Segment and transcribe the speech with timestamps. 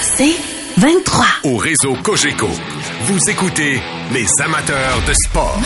[0.00, 0.36] C'est
[0.80, 1.24] 23.
[1.44, 3.80] Au réseau Cogeco, vous écoutez
[4.12, 5.58] les amateurs de sport.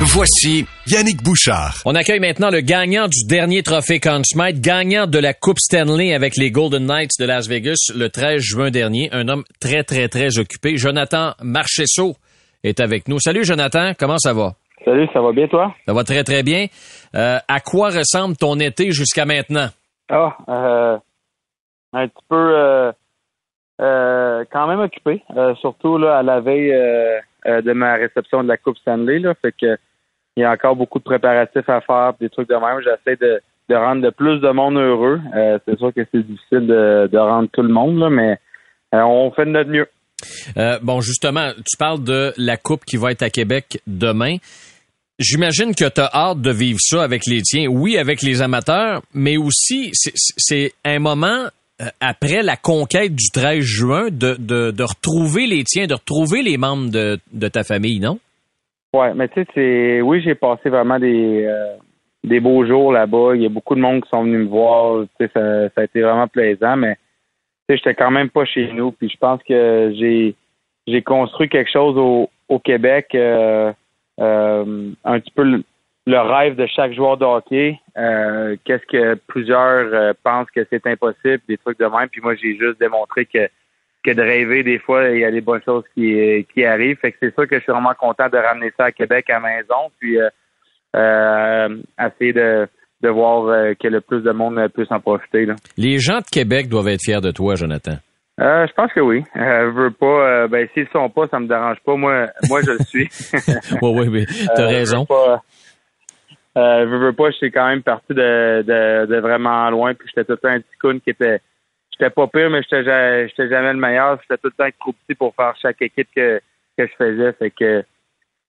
[0.00, 1.76] Voici Yannick Bouchard.
[1.84, 6.12] On accueille maintenant le gagnant du dernier trophée Conn Smythe, gagnant de la Coupe Stanley
[6.12, 9.08] avec les Golden Knights de Las Vegas le 13 juin dernier.
[9.12, 10.76] Un homme très, très, très occupé.
[10.76, 12.16] Jonathan Marchesso
[12.64, 13.20] est avec nous.
[13.20, 14.54] Salut Jonathan, comment ça va?
[14.84, 15.72] Salut, ça va bien toi?
[15.86, 16.66] Ça va très, très bien.
[17.14, 19.68] Euh, à quoi ressemble ton été jusqu'à maintenant?
[20.10, 20.98] Ah, euh,
[21.92, 22.92] un petit peu euh,
[23.80, 26.70] euh, quand même occupé, euh, surtout là à la veille
[27.44, 29.18] de ma réception de la Coupe Stanley.
[29.18, 29.76] Là, fait que
[30.36, 32.80] il y a encore beaucoup de préparatifs à faire, des trucs de même.
[32.82, 35.20] J'essaie de, de rendre le plus de monde heureux.
[35.66, 38.38] C'est sûr que c'est difficile de, de rendre tout le monde, là, mais
[38.92, 39.86] on fait de notre mieux.
[40.82, 44.36] Bon, justement, tu parles de la Coupe qui va être à Québec demain.
[45.18, 47.66] J'imagine que tu as hâte de vivre ça avec les tiens.
[47.68, 51.46] Oui, avec les amateurs, mais aussi, c'est- un moment
[52.00, 56.56] après la conquête du 13 juin de, de, de retrouver les tiens, de retrouver les
[56.56, 58.18] membres de, de ta famille, non?
[58.94, 61.76] Ouais, mais tu sais, oui, j'ai passé vraiment des euh,
[62.24, 63.34] des beaux jours là-bas.
[63.34, 65.04] Il y a beaucoup de monde qui sont venus me voir.
[65.18, 67.00] Ça, ça a été vraiment plaisant, mais tu
[67.70, 68.92] sais, j'étais quand même pas chez nous.
[68.92, 70.34] Puis je pense que j'ai
[70.86, 73.72] j'ai construit quelque chose au, au Québec, euh,
[74.20, 75.62] euh, un petit peu
[76.06, 77.78] le, rêve de chaque joueur de hockey.
[77.96, 82.08] Euh, Qu'est-ce que plusieurs euh, pensent que c'est impossible, des trucs de même.
[82.10, 83.48] Puis moi, j'ai juste démontré que
[84.04, 86.96] que de rêver, des fois, il y a des bonnes choses qui, qui arrivent.
[86.98, 89.34] Fait que c'est sûr que je suis vraiment content de ramener ça à Québec à
[89.34, 90.28] la maison, puis euh,
[90.96, 91.68] euh,
[92.04, 92.66] essayer de,
[93.00, 95.46] de voir que le plus de monde puisse en profiter.
[95.46, 95.54] Là.
[95.76, 97.98] Les gens de Québec doivent être fiers de toi, Jonathan.
[98.40, 99.22] Euh, je pense que oui.
[99.36, 100.06] Euh, je veux pas.
[100.06, 101.94] euh, ben s'ils sont pas, ça me dérange pas.
[101.96, 103.08] Moi, moi je le suis.
[103.82, 105.06] Oui, oui, oui, t'as raison.
[105.08, 105.42] Je veux pas,
[106.56, 110.06] euh, je veux pas, je suis quand même parti de, de, de vraiment loin, puis
[110.08, 111.40] j'étais tout le temps un petit coon qui était.
[111.92, 114.18] J'étais pas pire, mais j'étais ja- j'étais jamais le meilleur.
[114.22, 116.40] J'étais tout le temps trop petit pour faire chaque équipe que,
[116.76, 117.32] que je faisais.
[117.34, 117.84] Fait que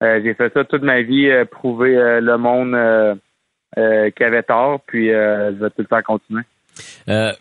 [0.03, 3.16] euh, j'ai fait ça toute ma vie, euh, prouver euh, le monde euh,
[3.78, 6.44] euh, qui avait tort, puis je vais tout le temps continuer.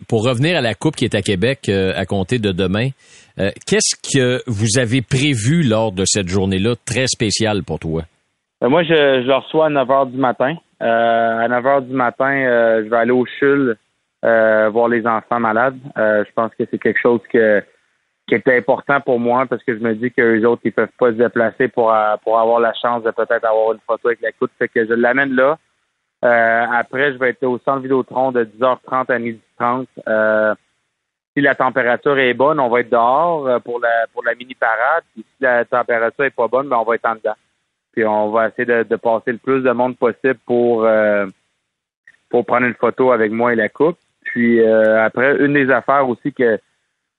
[0.08, 2.88] Pour revenir à la Coupe qui est à Québec à compter de demain,
[3.66, 8.02] qu'est-ce que vous avez prévu lors de cette journée-là très spéciale pour toi?
[8.62, 10.54] Euh, moi, je, je le reçois à 9 h du matin.
[10.82, 13.76] Euh, à 9 h du matin, euh, je vais aller au CHUL
[14.22, 15.78] voir les enfants malades.
[15.96, 17.60] Je pense que c'est quelque chose que,
[18.28, 21.08] qui est important pour moi parce que je me dis qu'eux autres, ils peuvent pas
[21.08, 24.52] se déplacer pour, pour avoir la chance de peut-être avoir une photo avec la coupe.
[24.58, 25.58] Fait que je l'amène là.
[26.24, 29.86] Euh, après, je vais être au centre Vidéotron de 10h30 à 12h30.
[30.06, 30.54] Euh,
[31.36, 35.02] si la température est bonne, on va être dehors pour la pour la mini parade.
[35.14, 37.34] Puis si la température est pas bonne, ben on va être en dedans.
[37.92, 41.26] Puis on va essayer de, de passer le plus de monde possible pour euh,
[42.30, 43.98] pour prendre une photo avec moi et la coupe.
[44.24, 46.58] Puis euh, après, une des affaires aussi que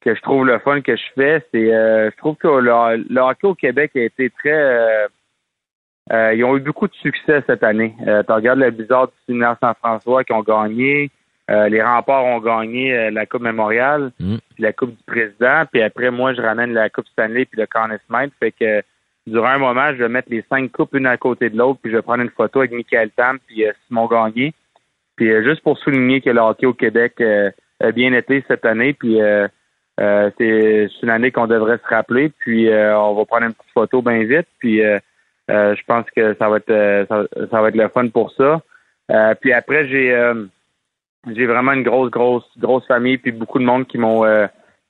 [0.02, 3.22] que je trouve le fun que je fais, c'est euh, je trouve que le, le
[3.22, 5.08] hockey au Québec a été très euh,
[6.12, 7.96] euh, ils ont eu beaucoup de succès cette année.
[8.08, 11.10] Euh, tu regardes le Bizarre du séminaire Saint-François qui ont gagné.
[11.50, 14.38] Euh, les remparts ont gagné euh, la Coupe Mémoriale, Mm.
[14.54, 15.64] puis la Coupe du Président.
[15.72, 18.34] Puis après, moi, je ramène la Coupe Stanley puis le Conn Smythe.
[18.40, 18.82] Fait que
[19.28, 21.92] durant un moment, je vais mettre les cinq coupes une à côté de l'autre, puis
[21.92, 24.54] je vais prendre une photo avec Michael Tam puis euh, Simon Gagné.
[25.16, 28.66] Puis euh, juste pour souligner que le hockey au Québec euh, a bien été cette
[28.66, 29.48] année, puis euh,
[30.38, 32.30] c'est une année qu'on devrait se rappeler.
[32.40, 34.48] Puis euh, on va prendre une petite photo bien vite.
[34.60, 35.00] Puis euh,
[35.50, 38.62] je pense que ça va être ça, ça va être le fun pour ça.
[39.42, 40.34] Puis après, j'ai
[41.32, 44.24] j'ai vraiment une grosse, grosse, grosse famille, puis beaucoup de monde qui m'ont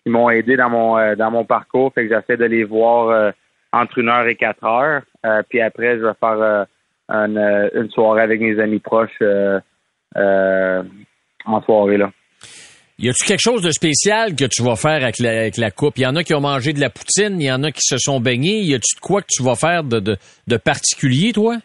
[0.04, 1.92] qui m'ont aidé dans mon dans mon parcours.
[1.94, 3.34] Fait que j'essaie de les voir
[3.74, 5.02] entre une heure et quatre heures.
[5.26, 6.64] Euh, puis après, je vais faire euh,
[7.10, 9.22] une, euh, une soirée avec mes amis proches
[11.46, 12.12] en soirée là.
[13.00, 15.98] Y a-tu quelque chose de spécial que tu vas faire avec la, avec la coupe?
[15.98, 17.82] Il y en a qui ont mangé de la poutine, il y en a qui
[17.82, 18.62] se sont baignés.
[18.62, 20.16] Y a-tu de quoi que tu vas faire de, de,
[20.48, 21.56] de particulier, toi?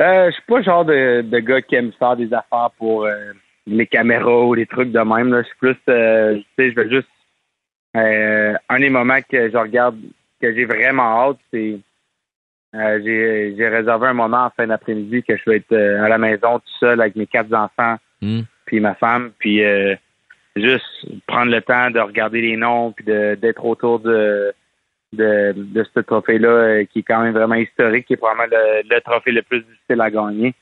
[0.00, 3.04] Euh, je suis pas le genre de, de gars qui aime faire des affaires pour
[3.04, 3.32] euh,
[3.66, 5.36] les caméras ou des trucs de même.
[5.36, 7.08] Je suis plus, euh, tu sais, je vais juste.
[7.96, 9.96] Un des moments que je regarde,
[10.44, 11.78] que j'ai vraiment hâte, c'est.
[12.74, 16.08] euh, j'ai, j'ai réservé un moment en fin d'après-midi que je vais être euh, à
[16.08, 18.42] la maison tout seul avec mes quatre enfants Hmm.
[18.64, 19.94] puis ma femme, puis euh,
[20.56, 20.86] juste
[21.26, 24.54] prendre le temps de regarder les noms puis de, d'être autour de,
[25.12, 29.00] de, de ce trophée-là qui est quand même vraiment historique, qui est probablement le, le
[29.02, 30.54] trophée le plus difficile à gagner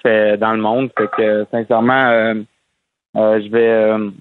[0.00, 0.90] fait, dans le monde.
[0.96, 2.34] Fait que sincèrement,
[3.14, 4.12] je vais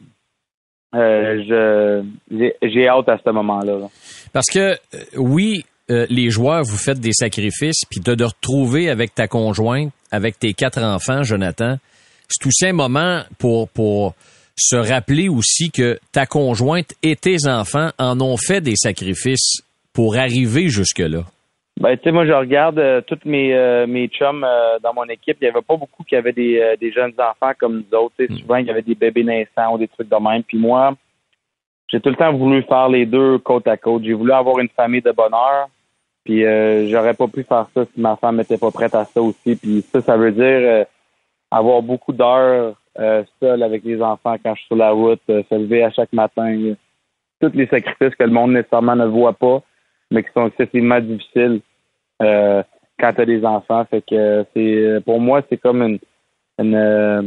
[0.93, 3.79] euh, j'ai, hâte à ce moment-là.
[3.79, 3.87] là.
[4.33, 4.77] Parce que, euh,
[5.17, 9.91] oui, euh, les joueurs, vous faites des sacrifices, puis de, de retrouver avec ta conjointe,
[10.11, 11.77] avec tes quatre enfants, Jonathan,
[12.27, 14.15] c'est aussi un moment pour, pour
[14.57, 19.61] se rappeler aussi que ta conjointe et tes enfants en ont fait des sacrifices
[19.93, 21.25] pour arriver jusque-là?
[21.79, 25.05] Ben, tu sais, moi, je regarde euh, tous mes, euh, mes chums euh, dans mon
[25.05, 25.37] équipe.
[25.41, 28.15] Il n'y avait pas beaucoup qui avaient des, des jeunes enfants comme nous autres.
[28.19, 28.37] Mm.
[28.37, 30.43] Souvent, il y avait des bébés naissants ou des trucs de même.
[30.43, 30.93] Puis moi,
[31.87, 34.03] j'ai tout le temps voulu faire les deux côte à côte.
[34.03, 35.69] J'ai voulu avoir une famille de bonheur.
[36.23, 36.43] Puis
[36.89, 39.55] j'aurais pas pu faire ça si ma femme n'était pas prête à ça aussi.
[39.55, 40.85] Puis ça, ça veut dire
[41.49, 42.75] avoir beaucoup d'heures
[43.39, 46.75] seul avec les enfants quand je suis sur la route, se lever à chaque matin.
[47.41, 49.63] Tous les sacrifices que le monde nécessairement ne voit pas
[50.11, 51.61] mais qui sont excessivement difficiles
[52.21, 52.61] euh,
[52.99, 53.85] quand tu as des enfants.
[53.85, 55.99] Fait que c'est pour moi, c'est comme une,
[56.59, 57.23] une, euh,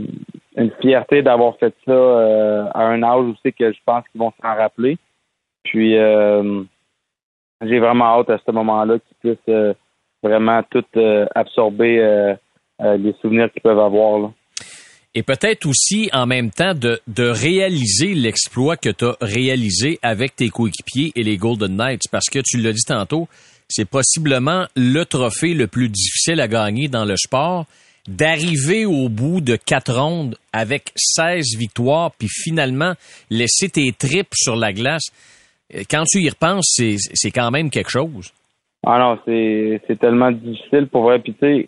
[0.57, 4.33] une fierté d'avoir fait ça euh, à un âge aussi que je pense qu'ils vont
[4.41, 4.99] s'en rappeler.
[5.65, 5.93] Puis
[7.63, 9.75] j'ai vraiment hâte à ce moment-là qu'ils puissent
[10.23, 10.85] vraiment tout
[11.35, 12.37] absorber
[12.81, 14.19] les souvenirs qu'ils peuvent avoir.
[14.19, 14.31] Là
[15.15, 20.37] et peut-être aussi en même temps de, de réaliser l'exploit que tu as réalisé avec
[20.37, 23.29] tes coéquipiers et les Golden Knights, parce que tu l'as dit tantôt,
[23.69, 27.67] c'est possiblement le trophée le plus difficile à gagner dans le sport.
[28.07, 32.93] D'arriver au bout de quatre rondes avec 16 victoires, puis finalement
[33.31, 35.07] laisser tes tripes sur la glace,
[35.91, 38.31] quand tu y repenses, c'est quand même quelque chose.
[38.87, 41.19] Ah non, c'est tellement difficile pour vrai.
[41.21, 41.67] Puis tu sais,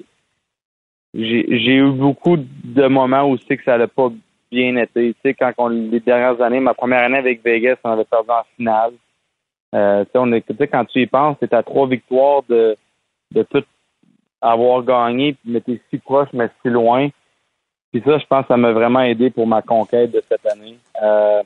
[1.14, 4.10] j'ai eu beaucoup de moments où que ça n'a pas
[4.50, 5.14] bien été.
[5.14, 8.30] Tu sais, quand on, les dernières années, ma première année avec Vegas, on avait perdu
[8.30, 8.92] en finale.
[9.74, 12.76] Euh, tu sais, on est, quand tu y penses, c'est à trois victoires de,
[13.50, 13.64] tout
[14.40, 17.08] avoir gagné, mais t'es si proche, mais si loin.
[17.92, 20.78] Puis ça, je pense ça m'a vraiment aidé pour ma conquête de cette année.
[21.02, 21.42] Euh,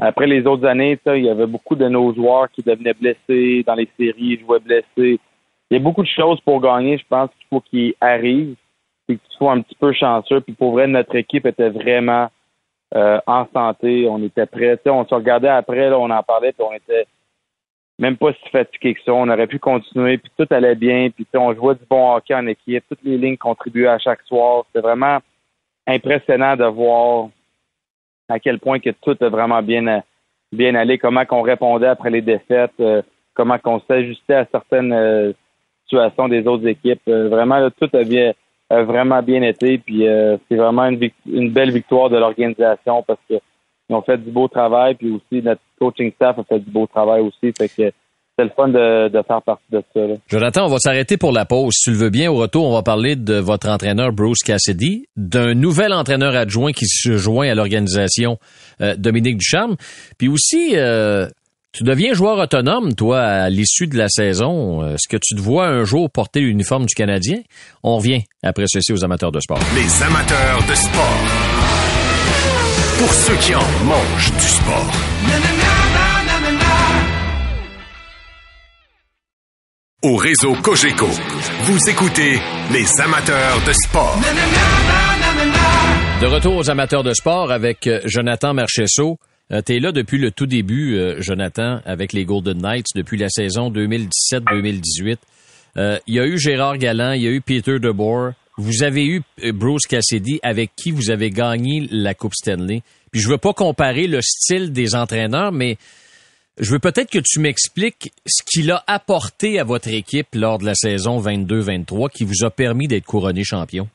[0.00, 3.74] après les autres années, il y avait beaucoup de nos joueurs qui devenaient blessés dans
[3.74, 5.18] les séries, ils jouaient blessés.
[5.70, 8.54] Il y a beaucoup de choses pour gagner, je pense qu'il faut qu'ils arrivent
[9.08, 10.40] puis que tu un petit peu chanceux.
[10.42, 12.28] Puis pour vrai, notre équipe était vraiment
[12.94, 14.06] euh, en santé.
[14.08, 14.78] On était prêts.
[14.86, 17.06] on se regardait après, là, on en parlait, puis on était
[17.98, 19.14] même pas si fatigué que ça.
[19.14, 21.08] On aurait pu continuer, puis tout allait bien.
[21.10, 22.84] Puis on jouait du bon hockey en équipe.
[22.88, 24.64] Toutes les lignes contribuaient à chaque soir.
[24.66, 25.18] C'était vraiment
[25.86, 27.28] impressionnant de voir
[28.28, 30.02] à quel point que tout a vraiment bien,
[30.52, 33.00] bien allé, comment qu'on répondait après les défaites, euh,
[33.32, 35.32] comment qu'on s'ajustait à certaines euh,
[35.84, 37.00] situations des autres équipes.
[37.06, 38.34] vraiment, tout a bien
[38.70, 39.78] a vraiment bien été.
[39.78, 43.34] Puis euh, c'est vraiment une, une, belle victoire de l'organisation parce que
[43.90, 44.94] ils ont fait du beau travail.
[44.94, 47.52] Puis aussi notre coaching staff a fait du beau travail aussi.
[47.56, 47.92] Fait que
[48.38, 50.00] c'est le fun de, de, faire partie de ça.
[50.00, 50.14] Là.
[50.28, 51.74] Jonathan, on va s'arrêter pour la pause.
[51.74, 55.06] Si tu le veux bien, au retour, on va parler de votre entraîneur Bruce Cassidy,
[55.16, 58.38] d'un nouvel entraîneur adjoint qui se joint à l'organisation
[58.80, 59.74] euh, Dominique Ducharme,
[60.18, 61.26] puis aussi euh,
[61.72, 64.86] tu deviens joueur autonome, toi, à l'issue de la saison.
[64.94, 67.38] Est-ce que tu te vois un jour porter l'uniforme du Canadien?
[67.82, 69.60] On revient après ceci aux amateurs de sport.
[69.74, 71.18] Les amateurs de sport.
[72.98, 74.92] Pour ceux qui en mangent du sport.
[80.02, 81.08] Au réseau Cogeco,
[81.62, 82.40] vous écoutez
[82.72, 84.16] les amateurs de sport.
[86.20, 89.18] De retour aux amateurs de sport avec euh, Jonathan Marchesso.
[89.50, 93.16] Euh, tu es là depuis le tout début, euh, Jonathan, avec les Golden Knights, depuis
[93.16, 95.16] la saison 2017-2018.
[95.76, 98.32] Euh, il y a eu Gérard Galland, il y a eu Peter DeBoer.
[98.58, 99.22] Vous avez eu
[99.54, 102.82] Bruce Cassidy, avec qui vous avez gagné la Coupe Stanley.
[103.12, 105.76] Puis je veux pas comparer le style des entraîneurs, mais
[106.58, 110.66] je veux peut-être que tu m'expliques ce qu'il a apporté à votre équipe lors de
[110.66, 113.86] la saison 22-23 qui vous a permis d'être couronné champion.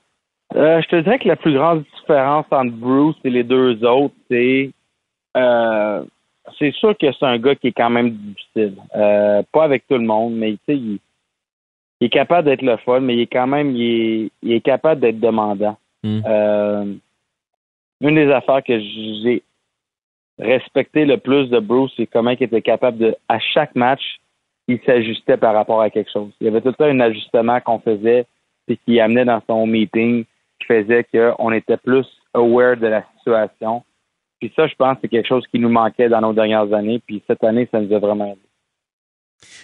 [0.55, 4.71] je te dirais que la plus grande différence entre Bruce et les deux autres, c'est
[5.37, 6.03] euh,
[6.59, 8.75] c'est sûr que c'est un gars qui est quand même difficile.
[8.95, 10.99] Euh, pas avec tout le monde, mais il,
[11.99, 15.19] il est capable d'être le fun, mais il est quand même il est, capable d'être
[15.19, 15.77] demandant.
[16.03, 16.21] Hmm.
[16.25, 16.93] Euh,
[18.01, 19.43] une des affaires que j'ai
[20.37, 24.19] respecté le plus de Bruce, c'est comment il était capable de, à chaque match,
[24.67, 26.31] il s'ajustait par rapport à quelque chose.
[26.41, 28.25] Il y avait tout le temps un ajustement qu'on faisait,
[28.67, 30.25] et qui amenait dans son meeting,
[30.59, 33.83] qui faisait qu'on était plus aware de la situation.
[34.43, 36.99] Puis ça, je pense, c'est quelque chose qui nous manquait dans nos dernières années.
[36.99, 38.41] Puis cette année, ça nous a vraiment aidé.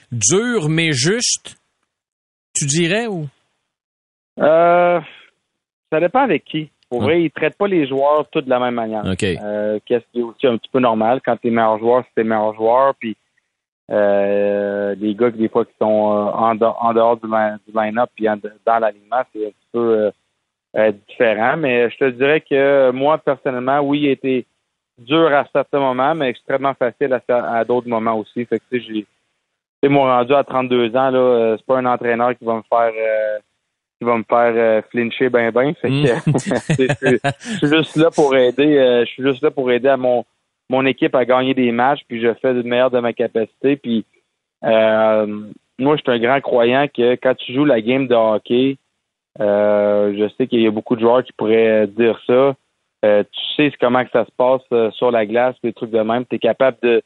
[0.09, 1.57] Dur, mais juste,
[2.55, 3.27] tu dirais ou?
[4.39, 5.01] Euh,
[5.91, 6.71] ça dépend avec qui.
[6.89, 9.03] Pour vrai, ils ne traitent pas les joueurs tous de la même manière.
[9.05, 9.21] OK.
[9.21, 11.19] Euh, Qu'est-ce qui est aussi un petit peu normal?
[11.25, 12.95] Quand tu es meilleur joueur, c'est tes meilleurs joueurs.
[12.95, 13.17] Puis
[13.91, 18.27] euh, les gars, des fois, qui sont euh, en, dehors du, line-up puis
[18.65, 20.09] dans l'alignement, c'est un petit peu
[20.77, 21.57] euh, différent.
[21.57, 24.45] Mais je te dirais que moi, personnellement, oui, il a été
[24.99, 28.45] dur à certains moments, mais extrêmement facile à, d'autres moments aussi.
[28.45, 29.05] Fait que, j'ai,
[29.83, 32.91] moi, rendu à 32 ans, là, euh, c'est pas un entraîneur qui va me faire,
[32.95, 33.39] euh,
[33.99, 35.73] qui va me faire euh, flincher ben ben.
[35.75, 35.93] Fait que,
[37.27, 38.77] je suis juste là pour aider.
[38.77, 40.25] Euh, je suis juste là pour aider à mon
[40.69, 42.01] mon équipe à gagner des matchs.
[42.07, 43.75] Puis je fais du meilleur de ma capacité.
[43.75, 44.05] Puis
[44.63, 45.25] euh,
[45.77, 48.77] moi, je suis un grand croyant que quand tu joues la game de hockey,
[49.37, 52.55] je sais qu'il y a beaucoup de joueurs qui pourraient dire ça.
[53.01, 56.25] Tu sais comment que ça se passe sur la glace, des trucs de même.
[56.25, 57.01] Tu es capable de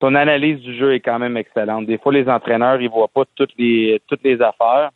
[0.00, 1.86] ton analyse du jeu est quand même excellente.
[1.86, 4.90] Des fois, les entraîneurs, ils voient pas toutes les toutes les affaires.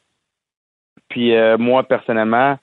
[1.08, 2.56] Puis euh, moi, personnellement,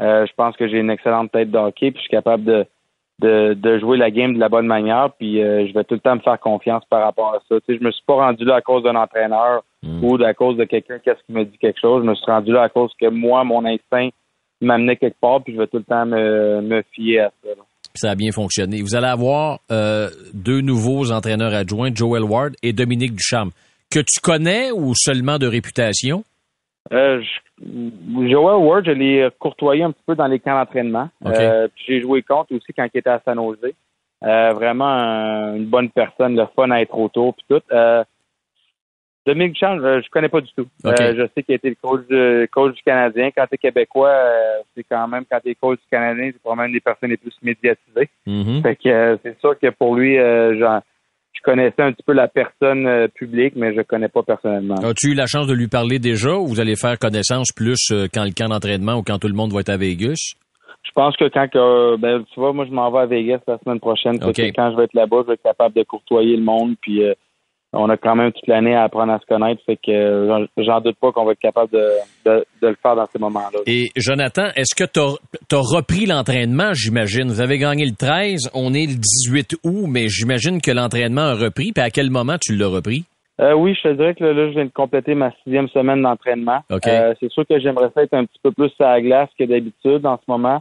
[0.00, 2.66] euh, je pense que j'ai une excellente tête de hockey, puis je suis capable de,
[3.54, 6.16] de, jouer la game de la bonne manière, puis euh, je vais tout le temps
[6.16, 7.56] me faire confiance par rapport à ça.
[7.66, 10.04] Sais, je me suis pas rendu là à cause d'un entraîneur hmm.
[10.04, 12.04] ou à cause de quelqu'un qui me dit quelque chose.
[12.04, 14.10] Je me suis rendu là à cause que moi, mon instinct
[14.66, 17.50] m'amenait quelque part, puis je vais tout le temps me, me fier à ça.
[17.94, 18.82] Ça a bien fonctionné.
[18.82, 19.60] Vous allez avoir
[20.34, 23.52] deux nouveaux entraîneurs adjoints, Joel Ward et Dominique Ducharme,
[23.90, 26.24] que tu connais ou seulement de réputation?
[26.92, 27.22] Euh,
[27.58, 31.08] Joel Ward, je l'ai courtoyé un petit peu dans les camps d'entraînement.
[31.24, 33.72] Euh, j'ai joué contre aussi quand il était à San Jose.
[34.22, 37.62] Euh, vraiment une bonne personne, le fun à être autour puis tout.
[39.26, 40.66] Euh, Dominique Chang, je, je connais pas du tout.
[40.84, 43.30] je sais qu'il a été le coach, du, coach du Canadien.
[43.36, 44.14] Quand tu es québécois,
[44.74, 47.16] c'est quand même quand tu es coach du Canadien, c'est probablement une des personnes les
[47.16, 48.08] plus médiatisées.
[48.26, 48.62] Mm-hmm.
[48.62, 50.16] Fait que c'est sûr que pour lui,
[50.58, 50.80] genre
[51.36, 54.76] je connaissais un petit peu la personne euh, publique, mais je ne connais pas personnellement.
[54.76, 58.06] As-tu eu la chance de lui parler déjà ou vous allez faire connaissance plus euh,
[58.12, 60.34] quand le camp d'entraînement ou quand tout le monde va être à Vegas?
[60.82, 63.58] Je pense que quand que, ben, tu vois, moi je m'en vais à Vegas la
[63.58, 64.18] semaine prochaine.
[64.18, 67.12] quand je vais être là-bas, je vais être capable de courtoyer le monde puis euh,
[67.76, 69.62] on a quand même toute l'année à apprendre à se connaître.
[69.64, 73.18] Fait que euh, j'en doute pas qu'on va être capable de, le faire dans ces
[73.18, 73.60] moments-là.
[73.66, 77.28] Et Jonathan, est-ce que tu as, repris l'entraînement, j'imagine?
[77.28, 81.34] Vous avez gagné le 13, on est le 18 août, mais j'imagine que l'entraînement a
[81.34, 81.72] repris.
[81.72, 83.04] Puis à quel moment tu l'as repris?
[83.38, 86.60] Euh, oui, je te dirais que là, je viens de compléter ma sixième semaine d'entraînement.
[86.70, 90.06] Euh, c'est sûr que j'aimerais être un petit peu plus à la glace que d'habitude
[90.06, 90.60] en ce moment.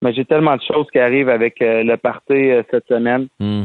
[0.00, 3.26] Mais j'ai tellement de choses qui arrivent avec le party cette semaine.
[3.40, 3.64] Hmm.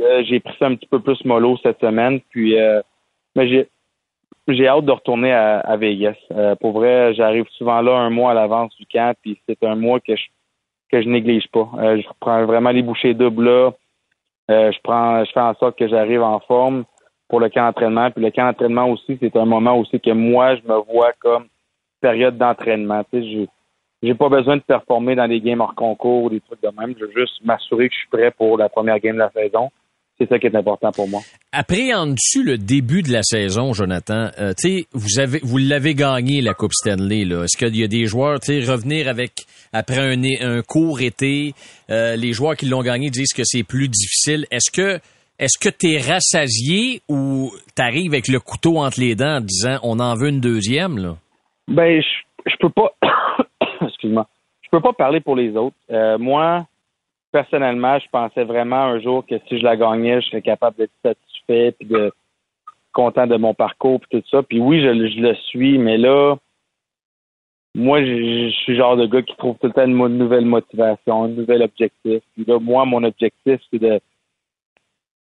[0.00, 2.20] Euh, j'ai pris ça un petit peu plus mollo cette semaine.
[2.30, 2.82] Puis, euh,
[3.36, 3.66] mais
[4.48, 6.16] j'ai hâte de retourner à, Vegas.
[6.32, 9.76] Euh, pour vrai, j'arrive souvent là un mois à l'avance du camp, puis c'est un
[9.76, 10.24] mois que je
[10.90, 11.68] que je néglige pas.
[11.74, 13.72] je prends vraiment les bouchées doubles là.
[14.48, 16.84] je prends, je fais en sorte que j'arrive en forme
[17.28, 18.10] pour le camp d'entraînement.
[18.10, 21.46] Puis le camp d'entraînement aussi, c'est un moment aussi que moi, je me vois comme
[22.00, 23.02] période d'entraînement.
[23.12, 23.48] Tu sais,
[24.02, 26.94] j'ai pas besoin de performer dans des games hors concours ou des trucs de même.
[26.96, 29.70] Je veux juste m'assurer que je suis prêt pour la première game de la saison
[30.18, 31.20] c'est ça qui est important pour moi.
[31.52, 34.30] Appréhendes-tu le début de la saison, Jonathan?
[34.38, 34.52] Euh,
[34.92, 37.24] vous avez, vous l'avez gagné la Coupe Stanley.
[37.24, 37.44] Là.
[37.44, 41.52] Est-ce qu'il y a des joueurs, tu revenir avec après un, un court été,
[41.90, 44.46] euh, les joueurs qui l'ont gagné disent que c'est plus difficile.
[44.50, 45.00] Est-ce que
[45.40, 49.40] est-ce que tu es rassasié ou tu arrives avec le couteau entre les dents en
[49.40, 51.16] disant on en veut une deuxième là?
[51.66, 52.94] Ben je, je peux pas
[53.84, 54.28] excuse-moi.
[54.62, 55.76] Je peux pas parler pour les autres.
[55.90, 56.66] Euh, moi,
[57.34, 60.92] personnellement, je pensais vraiment un jour que si je la gagnais, je serais capable d'être
[61.04, 62.12] satisfait puis de
[62.92, 64.44] content de mon parcours puis tout ça.
[64.44, 64.86] Puis oui, je,
[65.20, 66.36] le suis, mais là,
[67.74, 71.24] moi, je, suis le genre de gars qui trouve tout le temps une, nouvelle motivation,
[71.24, 72.22] un nouvel objectif.
[72.34, 73.98] Puis là, moi, mon objectif, c'est de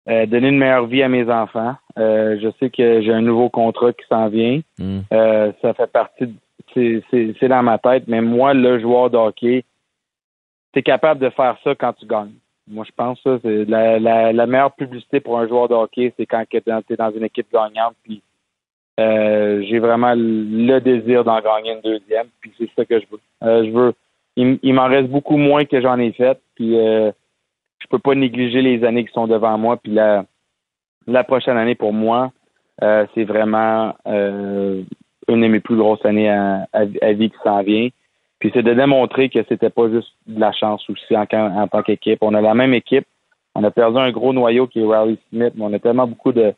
[0.07, 1.77] euh, donner une meilleure vie à mes enfants.
[1.97, 4.61] Euh, je sais que j'ai un nouveau contrat qui s'en vient.
[4.77, 4.99] Mm.
[5.11, 6.31] Euh, ça fait partie,
[6.75, 9.63] c'est dans ma tête, mais moi, le joueur de hockey,
[10.73, 12.33] tu es capable de faire ça quand tu gagnes.
[12.69, 16.57] Moi, je pense que la, meilleure publicité pour un joueur de hockey, c'est quand tu
[16.57, 17.95] es dans une équipe gagnante.
[18.03, 18.21] Puis
[18.99, 22.27] euh, j'ai vraiment le désir d'en gagner une deuxième.
[22.41, 23.19] Puis c'est ça que je veux.
[23.43, 23.93] Euh, je veux.
[24.35, 26.39] Il, m'en reste beaucoup moins que j'en ai fait.
[26.55, 27.11] Puis euh,
[27.79, 29.77] je peux pas négliger les années qui sont devant moi.
[29.77, 30.25] Puis la,
[31.23, 32.31] prochaine année pour moi,
[32.81, 34.85] c'est vraiment une
[35.27, 37.89] de mes plus grosses années à vie qui s'en vient.
[38.39, 41.25] Puis c'est de démontrer que c'était pas juste de la chance aussi en,
[41.67, 42.19] tant qu'équipe.
[42.21, 43.05] On a la même équipe.
[43.55, 46.31] On a perdu un gros noyau qui est Riley Smith, mais on a tellement beaucoup
[46.31, 46.53] de,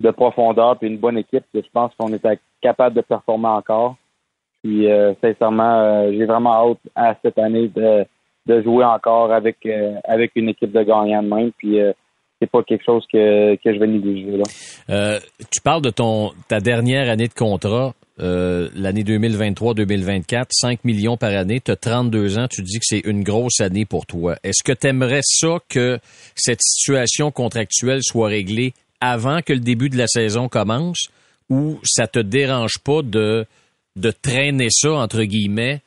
[0.00, 3.96] de profondeur et une bonne équipe que je pense qu'on était capable de performer encore.
[4.62, 8.04] Puis euh, sincèrement, euh, j'ai vraiment hâte à cette année de,
[8.46, 11.52] de jouer encore avec euh, avec une équipe de gagnants de même.
[11.52, 11.78] Puis
[12.40, 15.18] c'est pas quelque chose que, que je vais négliger là.
[15.50, 17.92] tu parles de ton ta dernière année de contrat.
[18.20, 23.02] Euh, l'année 2023-2024, 5 millions par année, tu as 32 ans, tu dis que c'est
[23.06, 24.36] une grosse année pour toi.
[24.44, 25.98] Est-ce que tu aimerais ça que
[26.34, 31.08] cette situation contractuelle soit réglée avant que le début de la saison commence?
[31.48, 33.46] Ou ça te dérange pas de,
[33.96, 35.80] de traîner ça, entre guillemets,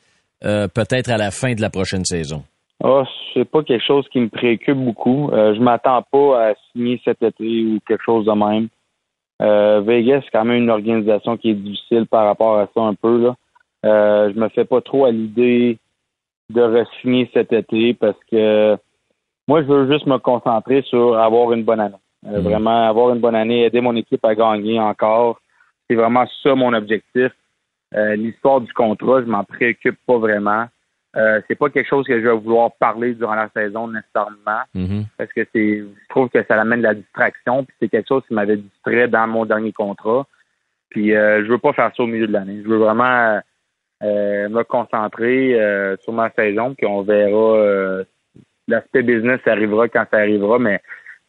[0.44, 2.42] euh, peut-être à la fin de la prochaine saison?
[2.84, 5.30] Oh, c'est pas quelque chose qui me préoccupe beaucoup.
[5.30, 8.68] Euh, je m'attends pas à signer cet été ou quelque chose de même.
[9.42, 12.94] Euh, Vegas, c'est quand même une organisation qui est difficile par rapport à ça un
[12.94, 13.22] peu.
[13.22, 13.36] Là.
[13.84, 15.78] Euh, je me fais pas trop à l'idée
[16.50, 18.76] de re-signer cet été parce que
[19.48, 21.94] moi, je veux juste me concentrer sur avoir une bonne année.
[22.26, 22.42] Euh, mhm.
[22.42, 25.40] Vraiment avoir une bonne année, aider mon équipe à gagner encore.
[25.88, 27.32] C'est vraiment ça mon objectif.
[27.94, 30.66] Euh, l'histoire du contrat, je m'en préoccupe pas vraiment.
[31.16, 34.62] Euh, c'est pas quelque chose que je vais vouloir parler durant la saison nécessairement.
[34.74, 35.06] Mhm.
[35.16, 38.22] parce que c'est je trouve que ça amène de la distraction puis c'est quelque chose
[38.28, 40.26] qui m'avait distrait dans mon dernier contrat.
[40.90, 42.60] Puis euh, je veux pas faire ça au milieu de l'année.
[42.62, 43.40] Je veux vraiment
[44.02, 48.02] euh, me concentrer euh, sur ma saison puis on verra
[48.68, 50.82] l'aspect business arrivera quand ça arrivera mais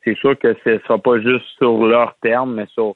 [0.03, 2.95] c'est sûr que ce sera pas juste sur leurs termes mais sur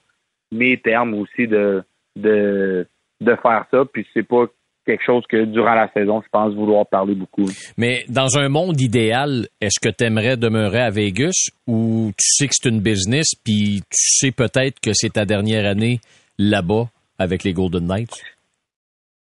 [0.52, 1.84] mes termes aussi de
[2.18, 2.86] de
[3.22, 3.86] de faire ça.
[3.86, 4.48] Puis c'est pas
[4.86, 7.46] quelque chose que durant la saison, je pense vouloir parler beaucoup.
[7.78, 12.48] Mais dans un monde idéal, est-ce que tu aimerais demeurer à Vegas ou tu sais
[12.48, 16.00] que c'est une business puis tu sais peut-être que c'est ta dernière année
[16.38, 16.86] là-bas
[17.20, 18.22] avec les Golden Knights?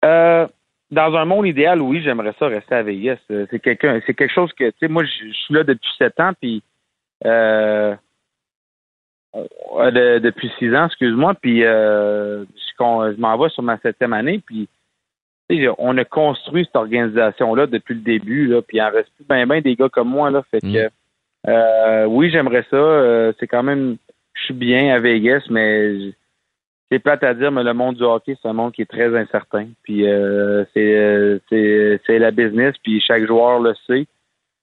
[0.03, 0.47] Euh,
[0.91, 3.17] dans un monde idéal, oui, j'aimerais ça rester à Vegas.
[3.31, 6.19] Euh, c'est quelqu'un, c'est quelque chose que, tu sais, moi, je suis là depuis sept
[6.19, 6.61] ans, puis
[7.25, 7.95] euh,
[9.33, 12.45] depuis six ans, excuse-moi, puis je,
[12.79, 14.67] je m'en vais sur ma septième année, puis
[15.77, 19.45] on a construit cette organisation-là depuis le début, là, puis il en reste plus bien
[19.45, 20.43] ben des gars comme moi, là.
[20.49, 20.89] Fait que mm.
[21.47, 22.77] euh, oui, j'aimerais ça.
[22.77, 23.97] Euh, c'est quand même
[24.33, 26.11] je suis bien à Vegas, mais
[26.91, 29.15] c'est plate à dire, mais le monde du hockey, c'est un monde qui est très
[29.15, 29.67] incertain.
[29.83, 34.05] Puis euh, c'est, c'est, la business, puis chaque joueur le sait.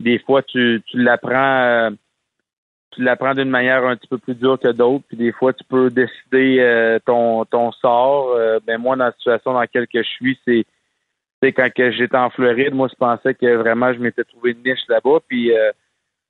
[0.00, 1.90] Des fois, tu, tu l'apprends
[2.92, 5.64] tu l'apprends d'une manière un petit peu plus dure que d'autres, puis des fois, tu
[5.64, 8.36] peux décider ton, ton sort.
[8.66, 10.64] ben moi, dans la situation dans laquelle je suis, c'est
[11.50, 15.18] quand j'étais en Floride, moi, je pensais que vraiment je m'étais trouvé une niche là-bas.
[15.26, 15.72] Puis euh,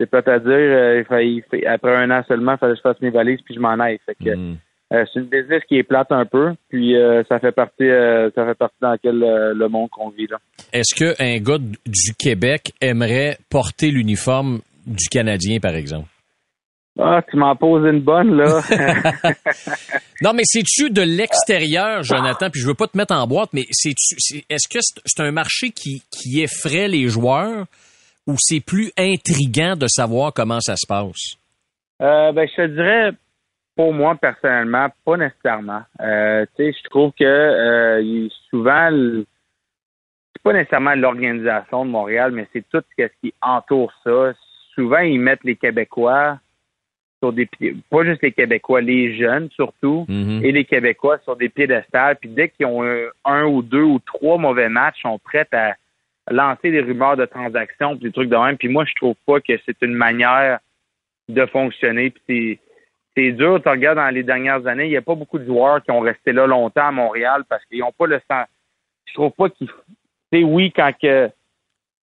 [0.00, 1.02] c'est peut-être à dire, euh,
[1.66, 3.98] après un an seulement, il fallait que je fasse mes valises puis je m'en aille.
[4.06, 4.56] Fait que mm.
[4.94, 6.94] euh, c'est une business qui est plate un peu, puis
[7.28, 7.88] ça fait partie
[8.34, 10.38] ça fait partie dans lequel le monde qu'on vit là.
[10.72, 16.08] Est-ce qu'un gars du Québec aimerait porter l'uniforme du Canadien, par exemple?
[16.98, 18.60] Ah, tu m'en poses une bonne, là.
[20.22, 23.64] non, mais c'est-tu de l'extérieur, Jonathan, puis je veux pas te mettre en boîte, mais
[23.70, 23.94] c'est
[24.50, 27.64] est-ce que c'est un marché qui, qui effraie les joueurs
[28.26, 31.36] ou c'est plus intriguant de savoir comment ça se passe?
[32.02, 33.12] Euh, ben, je te dirais,
[33.74, 35.82] pour moi, personnellement, pas nécessairement.
[36.00, 38.90] Euh, tu sais, je trouve que euh, souvent,
[40.34, 44.34] c'est pas nécessairement l'organisation de Montréal, mais c'est tout ce qui entoure ça.
[44.74, 46.38] Souvent, ils mettent les Québécois
[47.22, 47.48] sur des
[47.88, 50.44] pas juste les Québécois, les jeunes surtout, mhm.
[50.44, 52.16] et les Québécois sur des piédestals.
[52.16, 52.82] Puis dès qu'ils ont
[53.24, 55.74] un, ou deux ou trois mauvais matchs, ils sont prêts à
[56.28, 58.56] lancer des rumeurs de transactions, puis des trucs de même.
[58.56, 60.58] Puis moi, je trouve pas que c'est une manière
[61.28, 62.10] de fonctionner.
[62.10, 62.58] Puis
[63.16, 63.60] c'est dur.
[63.62, 66.00] Tu regardes dans les dernières années, il n'y a pas beaucoup de joueurs qui ont
[66.00, 68.46] resté là longtemps à Montréal parce qu'ils n'ont pas le sens.
[69.04, 69.68] Je trouve pas qu'ils.
[70.32, 71.30] C'est oui quand que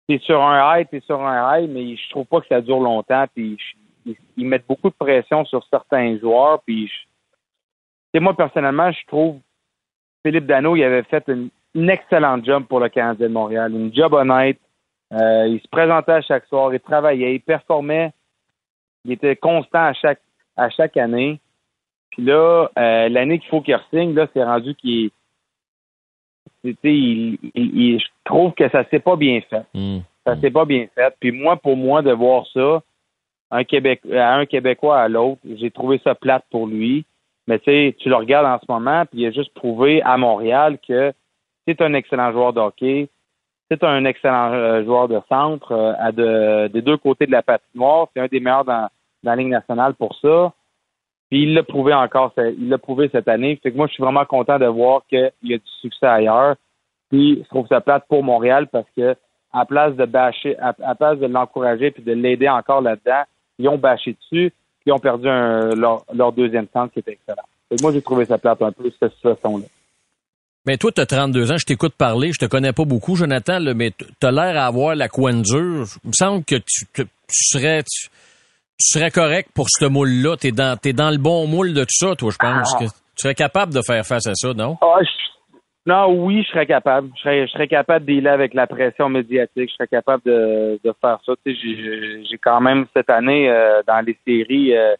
[0.06, 2.78] t'es sur un high, t'es sur un high, mais je trouve pas que ça dure
[2.78, 3.24] longtemps.
[3.34, 3.58] Puis
[4.06, 6.60] ils, mettent beaucoup de pression sur certains joueurs.
[6.62, 6.90] Puis,
[8.14, 9.40] moi, personnellement, je trouve
[10.24, 11.50] Philippe Dano, il avait fait une,
[11.88, 13.72] excellente job pour le Canadien de Montréal.
[13.72, 14.58] Une job honnête.
[15.12, 18.12] Euh, il se présentait à chaque soir, il travaillait, il performait.
[19.04, 20.20] Il était constant à chaque,
[20.56, 21.40] à chaque année.
[22.10, 25.10] Puis là, euh, l'année qu'il faut qu'il signe, là, c'est rendu qu'il.
[26.62, 29.64] Il, je trouve que ça s'est pas bien fait.
[29.72, 30.00] Hmm.
[30.26, 31.14] Ça s'est pas bien fait.
[31.18, 32.82] Puis moi, pour moi, de voir ça,
[33.50, 35.40] un Québec, à un Québécois à l'autre.
[35.56, 37.04] J'ai trouvé ça plate pour lui.
[37.46, 40.16] Mais tu sais, tu le regardes en ce moment, puis il a juste prouvé à
[40.16, 41.12] Montréal que
[41.66, 43.08] c'est un excellent joueur de hockey,
[43.70, 47.42] c'est un excellent euh, joueur de centre euh, à de, des deux côtés de la
[47.42, 48.08] patinoire.
[48.12, 48.88] C'est un des meilleurs dans,
[49.22, 50.52] dans la Ligue nationale pour ça.
[51.30, 53.58] Puis il l'a prouvé encore, il l'a prouvé cette année.
[53.62, 56.56] Fait que moi, je suis vraiment content de voir qu'il y a du succès ailleurs.
[57.10, 59.16] Puis je trouve ça plate pour Montréal parce que
[59.52, 63.22] à place de bâcher, à, place de l'encourager puis de l'aider encore là-dedans,
[63.60, 67.42] ils ont bâché dessus, puis ils ont perdu leur, deuxième centre qui était excellent.
[67.82, 69.66] moi, j'ai trouvé ça plate un peu, cette situation-là.
[70.66, 73.60] Mais toi, tu as 32 ans, je t'écoute parler, je te connais pas beaucoup, Jonathan,
[73.74, 75.86] mais tu as l'air à avoir la coin dure.
[76.04, 76.84] Il me semble que tu,
[77.30, 78.08] serais tu,
[78.78, 80.36] serais correct pour ce moule-là.
[80.36, 82.74] Tu es dans, dans le bon moule de tout ça, toi, je pense.
[82.74, 82.78] Ah.
[82.78, 84.76] que tu serais capable de faire face à ça, non?
[84.82, 84.98] Ah,
[85.86, 87.10] non, oui, je serais capable.
[87.16, 89.70] Je serais, je serais capable d'y avec la pression médiatique.
[89.70, 91.32] Je serais capable de, de faire ça.
[91.44, 94.94] Tu sais, j'ai quand même cette année euh, dans les séries, euh,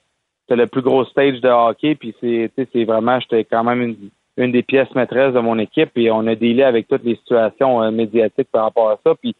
[0.48, 1.94] c'est le plus gros stage de hockey.
[1.96, 5.90] Puis c'est, c'est vraiment, j'étais quand même une, une des pièces maîtresses de mon équipe.
[5.96, 9.14] Et on a dealé avec toutes les situations euh, médiatiques par rapport à ça.
[9.14, 9.34] Puis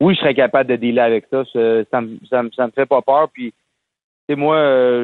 [0.00, 1.42] oui, je serais capable de dealer avec ça.
[1.90, 3.28] Ça, me, ça, me, ça me fait pas peur.
[3.32, 3.52] Puis
[4.34, 4.56] moi,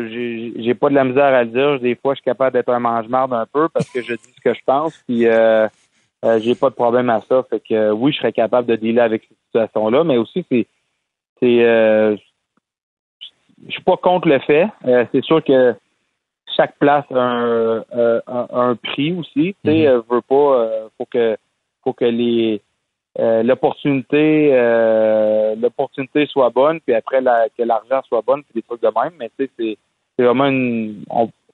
[0.09, 1.81] j'ai, j'ai pas de la misère à le dire.
[1.81, 4.41] Des fois, je suis capable d'être un mange-marde un peu parce que je dis ce
[4.41, 4.97] que je pense.
[5.07, 5.69] Puis, euh,
[6.25, 7.43] Euh, j'ai pas de problème à ça.
[7.51, 10.67] Fait que oui, je serais capable de dealer avec cette situation-là, mais aussi c'est
[11.41, 12.17] c'est euh,
[13.67, 14.69] je suis pas contre le fait.
[14.87, 15.75] Euh, c'est sûr que
[16.57, 17.85] chaque place a un,
[18.27, 19.57] un, prix aussi.
[19.65, 20.03] Tu sais, mm-hmm.
[20.11, 21.37] veut pas faut que
[21.83, 22.61] faut que les
[23.18, 24.51] l'opportunité
[25.61, 29.12] l'opportunité soit bonne, puis après la, que l'argent soit bonne, puis des trucs de même.
[29.18, 29.77] Mais tu sais, c'est
[30.16, 31.05] c'est vraiment une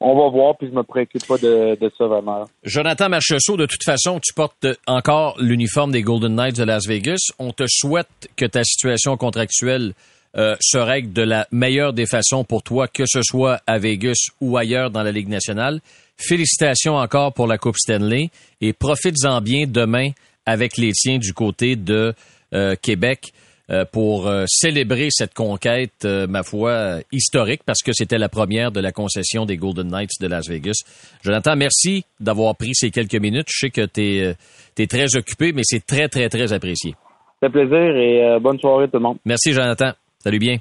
[0.00, 2.44] on va voir, puis je me préoccupe pas de, ça vraiment.
[2.62, 7.32] Jonathan Marchessault, de toute façon, tu portes encore l'uniforme des Golden Knights de Las Vegas.
[7.38, 9.94] On te souhaite que ta situation contractuelle
[10.36, 14.28] euh, se règle de la meilleure des façons pour toi, que ce soit à Vegas
[14.40, 15.80] ou ailleurs dans la Ligue nationale.
[16.16, 20.10] Félicitations encore pour la Coupe Stanley et profites-en bien demain
[20.48, 22.14] avec les tiens du côté de
[22.54, 23.32] euh, Québec.
[23.70, 28.72] Euh, pour euh, célébrer cette conquête, euh, ma foi, historique, parce que c'était la première
[28.72, 30.84] de la concession des Golden Knights de Las Vegas.
[31.22, 33.48] Jonathan, merci d'avoir pris ces quelques minutes.
[33.50, 34.34] Je sais que tu
[34.78, 36.94] es, très occupé, mais c'est très, très, très apprécié.
[37.42, 39.18] Ça fait plaisir et bonne soirée tout le monde.
[39.26, 39.92] Merci, Jonathan.
[40.18, 40.56] Salut bien.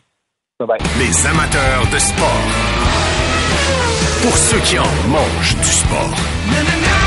[0.60, 0.78] Bye bye.
[1.00, 2.44] Les amateurs de sport.
[4.22, 7.07] Pour ceux qui en mangent du sport.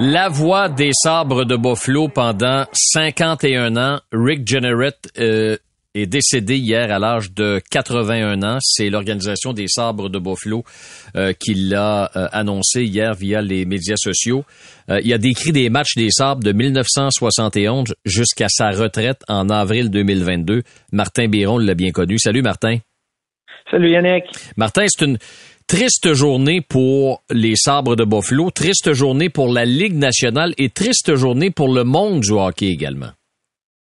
[0.00, 4.00] La voix des sabres de Buffalo pendant 51 ans.
[4.10, 5.56] Rick Jenneret euh,
[5.94, 8.58] est décédé hier à l'âge de 81 ans.
[8.62, 10.64] C'est l'organisation des sabres de Buffalo
[11.14, 14.44] euh, qui l'a euh, annoncé hier via les médias sociaux.
[14.88, 20.62] il a décrit des matchs des sabres de 1971 jusqu'à sa retraite en avril 2022.
[20.92, 22.18] Martin Biron l'a bien connu.
[22.18, 22.78] Salut Martin.
[23.70, 24.24] Salut Yannick.
[24.56, 25.18] Martin, c'est une
[25.68, 31.14] Triste journée pour les Sabres de Buffalo, triste journée pour la Ligue nationale et triste
[31.14, 33.10] journée pour le monde du hockey également.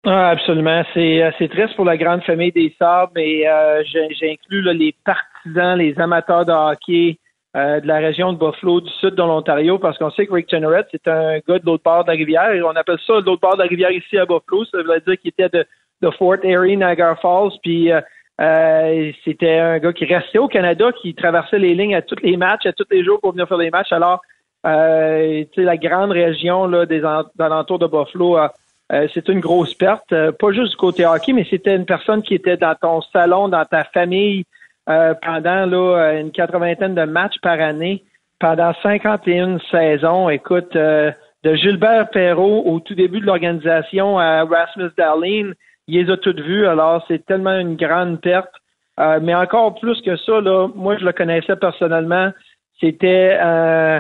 [0.05, 0.83] Ah, absolument.
[0.95, 5.99] C'est, euh, triste pour la grande famille des Sabres, mais euh, j'inclus les partisans, les
[5.99, 7.19] amateurs de hockey
[7.57, 10.49] euh, de la région de Buffalo, du sud de l'Ontario, parce qu'on sait que Rick
[10.51, 12.51] Jenneret, c'est un gars de l'autre bord de la rivière.
[12.65, 14.65] On appelle ça l'autre bord de la rivière ici à Buffalo.
[14.67, 15.67] Ça veut dire qu'il était de,
[16.03, 17.91] de Fort Erie, Niagara Falls, puis
[18.39, 22.67] c'était un gars qui restait au Canada, qui traversait les lignes à tous les matchs,
[22.67, 23.93] à tous les jours pour venir faire des matchs.
[23.93, 24.21] Alors,
[24.67, 27.03] euh, la grande région là, des
[27.39, 28.49] alentours de Buffalo, euh,
[28.93, 30.13] euh, c'est une grosse perte.
[30.13, 33.49] Euh, pas juste du côté hockey, mais c'était une personne qui était dans ton salon,
[33.49, 34.45] dans ta famille,
[34.87, 38.05] pendant là, une quatre-vingtaine de matchs par année,
[38.41, 40.31] pendant 51 saisons.
[40.31, 45.53] Écoute, de Gilbert Perrault au tout début de l'organisation à Rasmus Dahlin,
[45.89, 48.53] il les a toutes vues, alors c'est tellement une grande perte.
[49.01, 52.31] Euh, mais encore plus que ça, là, moi je le connaissais personnellement.
[52.79, 53.99] C'était euh,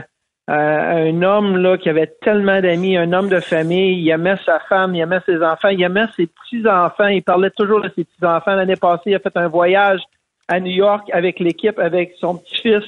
[0.51, 4.03] euh, un homme là qui avait tellement d'amis, un homme de famille.
[4.03, 7.07] Il aimait sa femme, il aimait ses enfants, il aimait ses petits enfants.
[7.07, 8.55] Il parlait toujours de ses petits enfants.
[8.55, 10.01] L'année passée, il a fait un voyage
[10.48, 12.85] à New York avec l'équipe, avec son petit-fils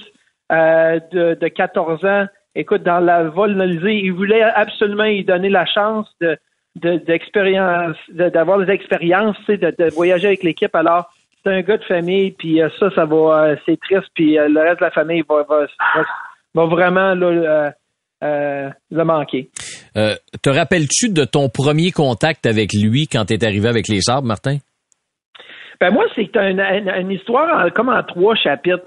[0.51, 2.27] de, de 14 ans.
[2.57, 6.37] Écoute, dans la vol il voulait absolument lui donner la chance de
[6.77, 10.75] d'expérience, d'avoir des expériences, de, voyager avec l'équipe.
[10.75, 11.11] Alors,
[11.43, 14.49] c'est un gars de famille, puis euh, ça, ça va, euh, c'est triste, puis euh,
[14.49, 15.47] le reste de la famille va,
[16.55, 19.49] va, vraiment le manquer.
[19.95, 24.27] te rappelles-tu de ton premier contact avec lui quand tu es arrivé avec les Sabres,
[24.27, 24.59] Martin?
[25.81, 28.85] Ben moi, c'est une, une, histoire comme en trois chapitres.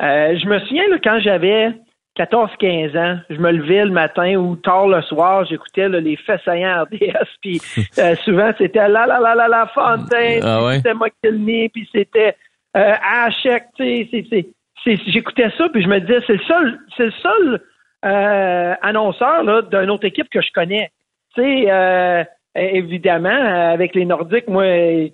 [0.00, 1.72] je me souviens quand j'avais
[2.18, 6.82] 14-15 ans, je me levais le matin ou tard le soir, j'écoutais les faits saillants
[6.82, 7.60] RDS, puis
[7.98, 12.36] euh, souvent c'était la la la la la Fontaine, ah c'était McKinney, puis c'était
[12.76, 17.12] euh, Hachek, tu sais, j'écoutais ça, puis je me disais, c'est le seul, c'est le
[17.12, 17.60] seul
[18.04, 20.90] euh, annonceur là, d'une autre équipe que je connais.
[21.34, 24.64] Tu sais, euh, évidemment, avec les Nordiques, moi,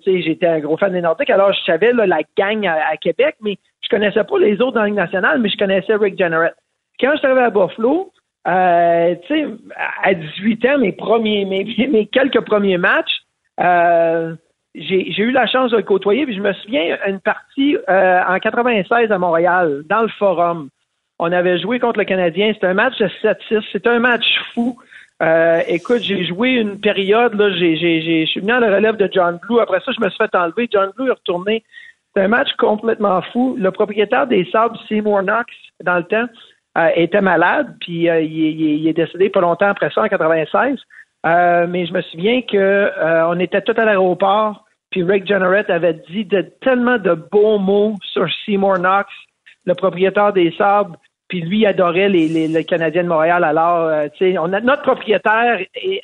[0.03, 2.97] tu sais, j'étais un gros fan des Nordiques, alors je savais là, la gang à,
[2.97, 6.17] Québec, mais je connaissais pas les autres dans la Ligue nationale, mais je connaissais Rick
[6.17, 6.53] Jenneret
[6.99, 8.11] quand je suis arrivé à Buffalo,
[8.47, 9.15] euh,
[10.03, 13.23] à 18 ans, mes premiers, mes, quelques premiers matchs,
[13.59, 14.35] euh,
[14.75, 18.39] j'ai eu la chance de le côtoyer, puis je me souviens une partie euh, en
[18.39, 20.69] 96 à Montréal, dans le Forum.
[21.17, 22.51] On avait joué contre le Canadien.
[22.53, 23.63] C'était un match de 7-6.
[23.73, 24.77] C'était un match fou.
[25.21, 29.09] Euh, écoute, j'ai joué une période, là, j'ai, je suis venu à la relève de
[29.11, 29.59] John Blue.
[29.59, 30.69] Après ça, je me suis fait enlever.
[30.71, 31.63] John Blue est retourné.
[32.07, 33.57] C'était un match complètement fou.
[33.59, 35.51] Le propriétaire des Sabres, Seymour Knox,
[35.83, 36.25] dans le temps,
[36.95, 40.77] était malade, puis il, est décédé pas longtemps après ça, en 96.
[41.25, 42.91] mais je me souviens que
[43.27, 47.95] on était tout à l'aéroport, puis Rick Jenneret avait dit de, tellement de beaux mots
[48.01, 49.09] sur Seymour Knox,
[49.65, 50.95] le propriétaire des Sabres,
[51.27, 53.43] puis lui adorait les, les, Canadiens de Montréal.
[53.43, 55.59] Alors, euh, tu sais, notre propriétaire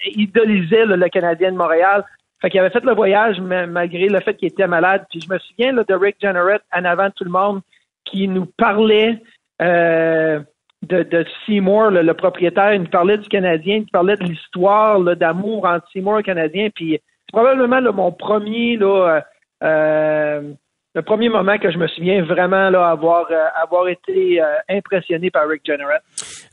[0.05, 2.05] idolisait le Canadien de Montréal.
[2.41, 5.05] Fait qu'il avait fait le voyage malgré le fait qu'il était malade.
[5.09, 7.61] Puis je me souviens là, de Rick Jenneret en avant de tout le monde
[8.03, 9.19] qui nous parlait
[9.63, 10.41] euh,
[10.83, 12.73] de, Seymour, le, propriétaire.
[12.73, 16.23] Il nous parlait du Canadien, il nous parlait de l'histoire d'amour entre Seymour et le
[16.23, 16.69] Canadien.
[16.73, 19.21] Puis c'est probablement mon premier là,
[19.63, 20.53] euh,
[20.95, 25.29] le premier moment que je me souviens vraiment là, avoir, euh, avoir été euh, impressionné
[25.29, 25.69] par Rick.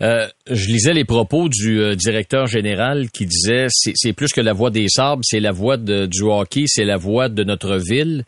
[0.01, 4.71] Euh, je lisais les propos du directeur général qui disait c'est plus que la voix
[4.71, 8.25] des sables, c'est la voix de, du hockey, c'est la voix de notre ville.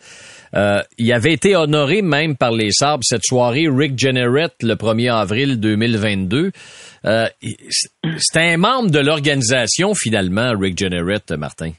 [0.98, 5.60] Il avait été honoré même par les Sabres cette soirée Rick Jenneret le 1er avril
[5.60, 6.52] 2022.
[7.02, 11.72] c'est un membre de l'organisation finalement, Rick Jenneret, Martin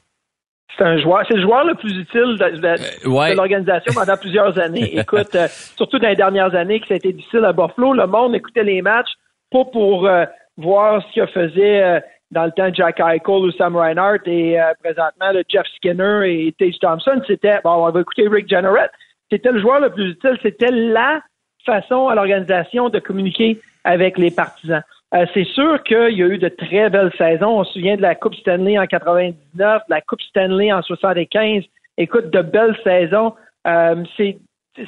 [0.78, 4.92] c'est un joueur, c'est le joueur le plus utile de, euh, l'organisation pendant plusieurs années.
[5.00, 8.08] Écoute, euh, surtout dans les dernières années que ça a été difficile à Buffalo, le
[8.08, 9.12] monde écoutait les matchs
[9.52, 10.26] pas pour euh,
[10.58, 15.32] voir ce qu'il faisait dans le temps de Jack Eichel ou Sam Reinhardt et présentement
[15.32, 17.22] le Jeff Skinner et Tage Thompson.
[17.28, 18.90] C'était bon, on va écouter Rick Jenneret.
[19.32, 20.38] C'était le joueur le plus utile.
[20.42, 21.22] C'était la
[21.66, 24.84] façon à l'organisation de communiquer avec les partisans.
[25.14, 27.60] Euh, c'est sûr qu'il y a eu de très belles saisons.
[27.60, 31.64] On se souvient de la Coupe Stanley en 99, de la Coupe Stanley en 75.
[31.98, 33.34] Écoute, de belles saisons.
[33.68, 34.38] Euh, c'est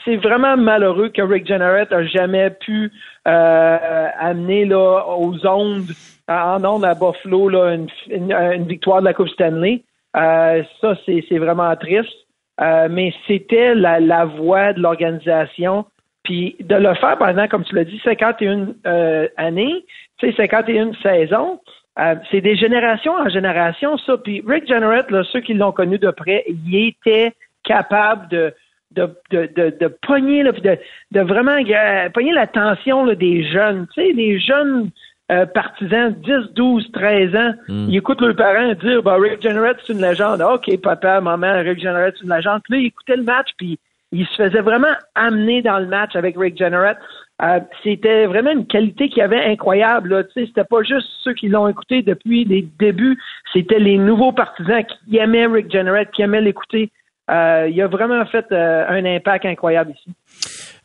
[0.06, 2.91] c'est vraiment malheureux que Rick Jenneret a jamais pu
[3.28, 5.91] euh, amener là, aux ondes,
[6.28, 7.76] en ondes à Buffalo, là,
[8.10, 9.84] une, victoire de la Coupe Stanley.
[10.13, 12.13] ça, c'est vraiment triste.
[12.60, 15.86] mais c'était la, la voix de l'organisation.
[16.28, 19.86] Puis de le faire pendant, comme tu l'as dit, 51 euh, années,
[20.17, 21.62] tu sais, 51 saisons,
[22.00, 24.17] euh, c'est des générations en génération, ça.
[24.17, 27.32] Puis Rick Jenneret, là, ceux qui l'ont connu de près, il était
[27.63, 28.54] capable de
[28.98, 30.78] de, de, de, de pogner, là, de,
[31.12, 33.88] de vraiment euh, pogner l'attention des jeunes.
[33.94, 34.90] Tu sais, les jeunes
[35.32, 37.90] euh, partisans, 10, 12, 13 ans, hmm.
[37.90, 40.42] ils écoutent leurs parents dire bah, Rick Jenneret, c'est une légende.
[40.42, 42.62] OK, papa, maman, Rick Jenneret, c'est une légende.
[42.64, 43.78] Puis là, ils écoutaient le match, puis
[44.12, 46.96] il se faisait vraiment amener dans le match avec Rick Jenneret.
[47.42, 50.28] Euh, c'était vraiment une qualité qui avait incroyable.
[50.28, 53.18] Tu sais, c'était pas juste ceux qui l'ont écouté depuis les débuts,
[53.54, 56.90] c'était les nouveaux partisans qui aimaient Rick Jenneret, qui aimaient l'écouter.
[57.30, 60.10] Euh, il a vraiment fait euh, un impact incroyable ici.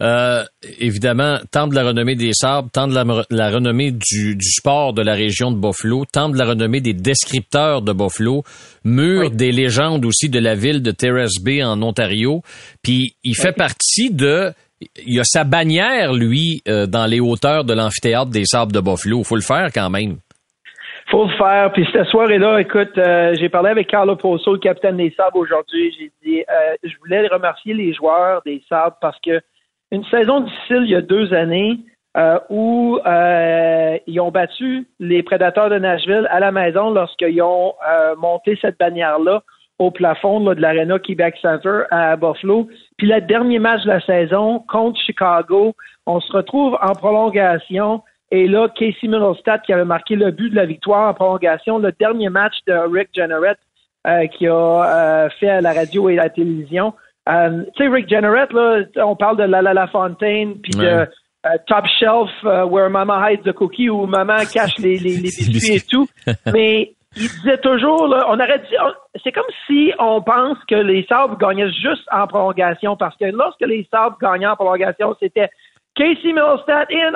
[0.01, 0.43] Euh,
[0.81, 5.13] évidemment, tant de la renommée des sabres, tant de la, renommée du, sport de la
[5.13, 8.43] région de Buffalo, tant de la renommée des descripteurs de Buffalo,
[8.85, 12.43] mur des légendes aussi de la ville de Terrace Bay en Ontario.
[12.83, 14.53] Puis il fait partie de
[15.07, 19.23] il a sa bannière, lui, dans les hauteurs de l'amphithéâtre des Sables de Buffalo.
[19.23, 20.17] Faut le faire quand même.
[21.13, 21.71] Faut le faire.
[21.73, 25.95] Puis cette soirée-là, écoute, euh, j'ai parlé avec Carlo Poso, le capitaine des Sables aujourd'hui.
[25.97, 26.43] J'ai dit,
[26.83, 29.41] je voulais remercier les joueurs des Sables parce que
[29.93, 31.79] une saison difficile il y a deux années
[32.15, 37.73] euh, où euh, ils ont battu les prédateurs de Nashville à la maison lorsqu'ils ont
[37.89, 39.43] euh, monté cette bannière-là
[39.79, 42.69] au plafond de l'Arena Quebec Center à Buffalo.
[42.99, 45.75] Puis le dernier match de la saison contre Chicago,
[46.07, 48.03] on se retrouve en prolongation.
[48.35, 51.93] Et là, Casey Middlestad qui avait marqué le but de la victoire en prolongation, le
[51.93, 53.57] dernier match de Rick Jenneret
[54.37, 56.93] qui a fait à la radio et à la télévision.
[57.29, 60.85] Euh, tu sais, Rick Jenneret, là, on parle de La La La Fontaine, puis de
[60.87, 61.07] euh,
[61.67, 65.81] Top Shelf, Where Mama Hides the Cookie, où maman cache les, les, les biscuits et
[65.81, 66.09] tout.
[66.53, 68.75] Mais il disait toujours, là, on aurait dit,
[69.23, 73.61] c'est comme si on pense que les Sabres gagnaient juste en prolongation, parce que lorsque
[73.61, 75.51] les Sabres gagnaient en prolongation, c'était
[75.95, 77.15] Casey Millstat in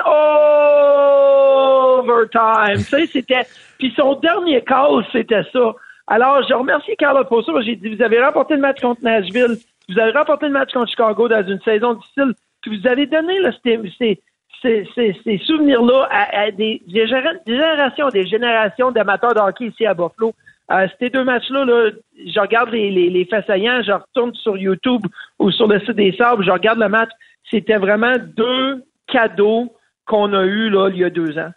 [2.03, 2.77] overtime.
[2.77, 3.45] tu sais, c'était,
[3.79, 5.73] puis son dernier call, c'était ça.
[6.07, 7.51] Alors, je remercie Carla pour ça.
[7.61, 9.57] J'ai dit, vous avez remporté le match contre Nashville.
[9.89, 12.33] Vous avez remporté le match contre Chicago dans une saison difficile.
[12.61, 14.17] Puis vous avez donné là, ces,
[14.61, 20.33] ces, souvenirs-là à, des, générations, des générations d'amateurs de hockey ici à Buffalo.
[20.71, 21.91] Euh, ces deux matchs-là, là,
[22.25, 25.01] je regarde les, les, les faits saillants, je retourne sur YouTube
[25.39, 27.09] ou sur le site des Sabres, je regarde le match.
[27.49, 29.73] C'était vraiment deux cadeaux
[30.05, 31.51] qu'on a eus là, il y a deux ans.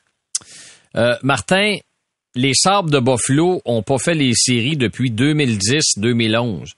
[0.96, 1.76] Euh, Martin,
[2.35, 6.74] les Sabres de Buffalo ont pas fait les séries depuis 2010-2011.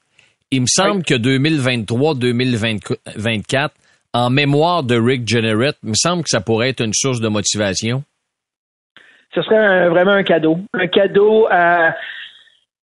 [0.50, 3.70] Il me semble que 2023-2024,
[4.12, 7.28] en mémoire de Rick Jenneret, il me semble que ça pourrait être une source de
[7.28, 8.02] motivation.
[9.34, 10.58] Ce serait vraiment un cadeau.
[10.74, 11.46] Un cadeau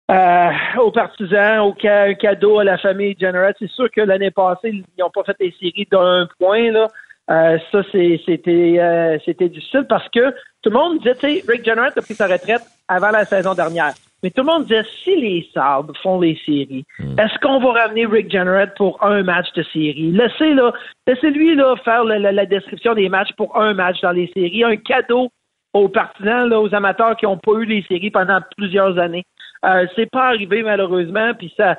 [0.10, 3.54] aux partisans, un cadeau à la famille Jenneret.
[3.60, 6.88] C'est sûr que l'année passée, ils n'ont pas fait les séries d'un point, là.
[7.28, 12.02] ça, c'était c'était difficile parce que tout le monde disait, tu sais, Rick Jenner a
[12.02, 13.93] pris sa retraite avant la saison dernière.
[14.24, 17.20] Mais tout le monde disait, si les Sabres font les séries, hmm.
[17.20, 20.12] est-ce qu'on va ramener Rick Jenner pour un match de série?
[20.12, 20.74] Laissez, là,
[21.06, 24.63] laissez-lui là, faire la, description des matchs pour un match dans les séries.
[24.63, 25.30] Un cadeau
[25.74, 29.24] aux partisans, là, aux amateurs qui n'ont pas eu les séries pendant plusieurs années.
[29.67, 31.77] Euh, c'est pas arrivé, malheureusement, puis ça,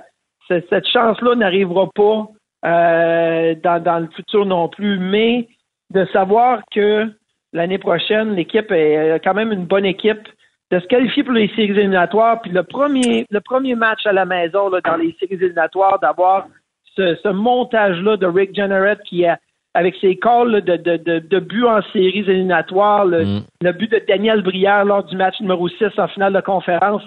[0.48, 2.29] cette chance-là n'arrivera pas
[2.64, 4.98] euh, dans, dans le futur non plus.
[4.98, 5.48] Mais
[5.90, 7.07] de savoir que
[7.53, 10.29] l'année prochaine, l'équipe est quand même une bonne équipe
[10.70, 14.27] de se qualifier pour les séries éliminatoires, puis le premier, le premier match à la
[14.27, 16.46] maison là, dans les séries éliminatoires, d'avoir
[16.94, 19.38] ce, ce montage-là de Rick Jenneret qui a
[19.74, 23.42] avec ses calls de, de, de, de buts en séries éliminatoires, le, mm.
[23.62, 27.03] le, but de Daniel Brière lors du match numéro 6 en finale de conférence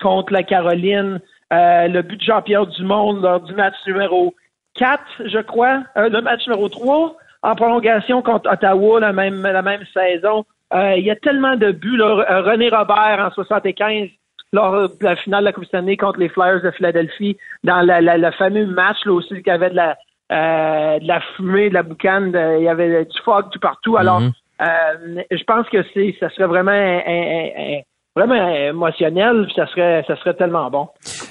[0.00, 1.20] contre la Caroline,
[1.52, 4.34] euh, le but de Jean-Pierre Dumont lors du match numéro
[4.74, 9.62] 4, je crois, euh, le match numéro 3 en prolongation contre Ottawa la même, la
[9.62, 10.44] même saison.
[10.74, 11.96] Euh, il y a tellement de buts.
[11.96, 12.26] Là.
[12.28, 14.08] Euh, René Robert en 75
[14.52, 18.00] lors de la finale de la Coupe Stanley contre les Flyers de Philadelphie, dans la,
[18.00, 19.96] la, le fameux match là aussi qu'il y avait de la,
[20.32, 23.96] euh, de la fumée, de la boucane, il y avait du fog tout partout.
[23.96, 24.32] Alors, mm-hmm.
[24.62, 27.80] euh, je pense que c'est, ça serait vraiment un, un,
[28.16, 30.88] vraiment émotionnel, ça serait, ça serait tellement bon.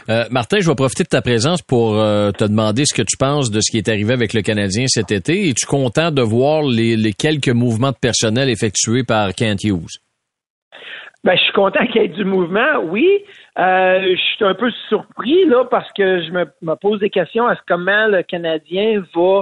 [0.08, 3.18] Euh, Martin, je vais profiter de ta présence pour euh, te demander ce que tu
[3.18, 5.50] penses de ce qui est arrivé avec le Canadien cet été.
[5.50, 10.00] Es-tu content de voir les, les, quelques mouvements de personnel effectués par Kent Hughes?
[11.24, 13.08] Ben, je suis content qu'il y ait du mouvement, oui.
[13.58, 17.48] Euh, je suis un peu surpris là parce que je me, me pose des questions
[17.48, 19.42] à comment le Canadien va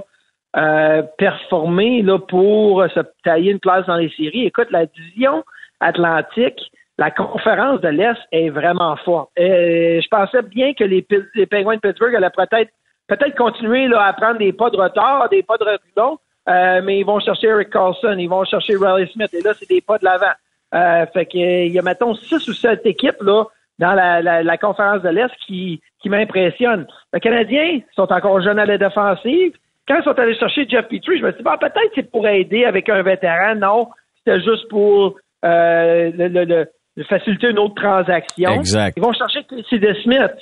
[0.55, 4.45] euh, performer là pour se tailler une place dans les séries.
[4.45, 5.43] Écoute, la division
[5.81, 9.29] Atlantique, la conférence de l'Est est vraiment forte.
[9.37, 12.71] Je pensais bien que les, Penguins de Pittsburgh allaient peut-être
[13.07, 16.17] peut-être continuer là, à prendre des pas de retard, des pas de reculons,
[16.49, 19.69] euh, mais ils vont chercher Eric Carlson, ils vont chercher Riley Smith, et là, c'est
[19.69, 20.33] des pas de l'avant.
[20.73, 23.43] Euh, fait qu'il y a, mettons, six ou sept équipes là,
[23.79, 26.87] dans la, la, conférence de l'Est qui, qui m'impressionnent.
[27.13, 29.53] Les Canadiens sont encore jeunes à la défensive.
[29.87, 32.27] Quand ils sont allés chercher Jeff Petrie, je me suis dit, bah, peut-être c'est pour
[32.27, 33.55] aider avec un vétéran.
[33.55, 38.51] Non, c'était juste pour euh, le, le, de faciliter une autre transaction.
[38.51, 38.93] Exact.
[38.97, 40.35] Ils vont chercher Casey DeSmith.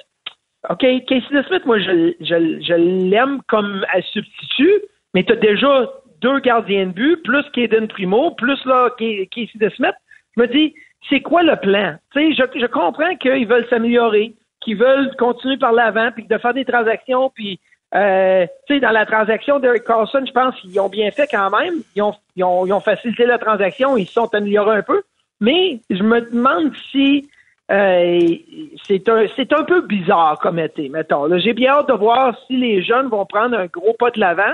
[0.69, 4.81] OK, Casey DeSmith, moi, je, je, je l'aime comme substitut,
[5.13, 5.89] mais tu as déjà
[6.21, 9.95] deux gardiens de but, plus Kaden Primo, plus là, Casey DeSmith.
[10.37, 10.73] Je me dis,
[11.09, 11.95] c'est quoi le plan?
[12.13, 16.37] Tu sais, je, je comprends qu'ils veulent s'améliorer, qu'ils veulent continuer par l'avant, puis de
[16.37, 17.59] faire des transactions, puis
[17.93, 21.49] euh, tu sais, dans la transaction d'Eric Carlson, je pense qu'ils ont bien fait quand
[21.49, 21.81] même.
[21.95, 25.01] Ils ont, ils ont, ils ont facilité la transaction, ils se sont améliorés un peu.
[25.41, 27.27] Mais je me demande si
[27.71, 28.19] euh,
[28.87, 31.27] c'est un, c'est un peu bizarre comme été, mettons.
[31.39, 34.53] J'ai bien hâte de voir si les jeunes vont prendre un gros pas de l'avant.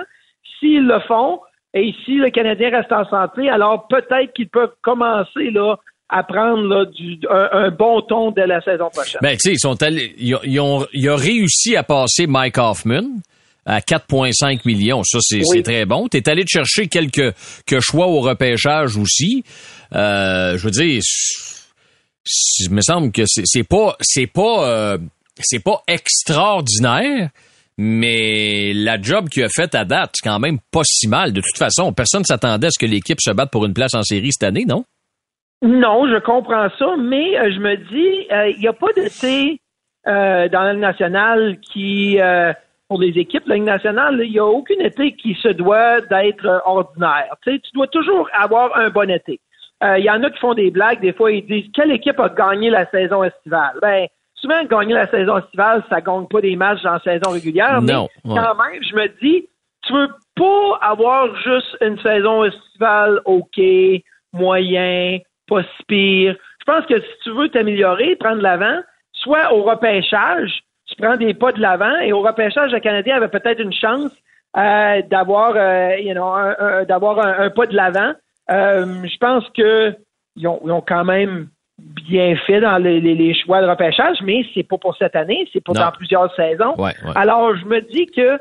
[0.60, 1.42] S'ils le font,
[1.74, 5.76] et si le Canadien reste en santé, alors peut-être qu'ils peuvent commencer là
[6.10, 9.20] à prendre là, du, un, bon ton de la saison prochaine.
[9.22, 13.04] Ben, tu sais, ils sont allés, ils, ont, ils ont réussi à passer Mike Hoffman
[13.66, 15.04] à 4,5 millions.
[15.04, 16.08] Ça, c'est très bon.
[16.08, 19.44] Tu es allé te chercher quelques, quelques choix au repêchage aussi.
[19.96, 21.02] Euh, je veux dire,
[22.60, 24.98] il me semble que c'est pas c'est pas euh,
[25.40, 27.30] c'est pas extraordinaire,
[27.78, 31.32] mais la job qu'il a faite à date, c'est quand même pas si mal.
[31.32, 33.94] De toute façon, personne ne s'attendait à ce que l'équipe se batte pour une place
[33.94, 34.84] en série cette année, non?
[35.64, 39.60] Non, je comprends ça, mais euh, je me dis, il n'y a pas d'été
[40.06, 42.18] dans la nationale qui
[42.88, 46.62] pour les équipes de la nationale, il n'y a aucun été qui se doit d'être
[46.66, 47.36] ordinaire.
[47.44, 49.40] Tu dois toujours avoir un bon été.
[49.84, 52.20] Euh, il y en a qui font des blagues, des fois ils disent quelle équipe
[52.20, 53.78] a gagné la saison estivale?
[53.82, 57.82] Ben, souvent gagner la saison estivale, ça gagne pas des matchs dans la saison régulière,
[57.82, 59.48] mais quand même, je me dis,
[59.84, 63.60] tu veux pas avoir juste une saison estivale OK,
[64.34, 66.36] moyen, pas si pire.
[66.60, 68.82] Je pense que si tu veux t'améliorer, prendre l'avant,
[69.14, 73.28] soit au repêchage, tu prends des pas de l'avant et au repêchage, le Canadien avait
[73.28, 74.12] peut-être une chance
[74.58, 78.14] euh, d'avoir euh, you know, un, d'avoir un, pas de l'avant.
[78.50, 79.96] Euh, je pense que
[80.36, 84.46] ils ont, ils ont, quand même bien fait dans les, les, choix de repêchage, mais
[84.54, 86.76] c'est pas pour cette année, c'est pour dans plusieurs saisons.
[87.16, 88.40] Alors, je me dis que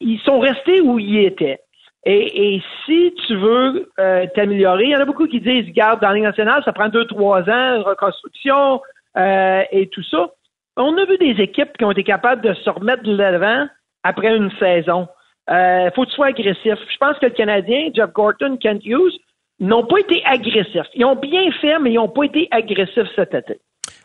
[0.00, 1.60] ils sont restés où ils étaient.
[2.04, 6.00] Et, et si tu veux euh, t'améliorer, il y en a beaucoup qui disent, garde
[6.00, 8.80] dans la nationale, ça prend deux, trois ans, reconstruction
[9.16, 10.30] euh, et tout ça
[10.76, 13.66] on a vu des équipes qui ont été capables de se remettre de l'avant
[14.02, 15.08] après une saison.
[15.50, 16.74] Euh, faut que tu sois agressif.
[16.90, 19.18] Je pense que le Canadien, Jeff Gorton, Kent Hughes,
[19.66, 20.90] n'ont pas été agressifs.
[20.94, 23.58] Ils ont bien fait, mais ils n'ont pas été agressifs cet été.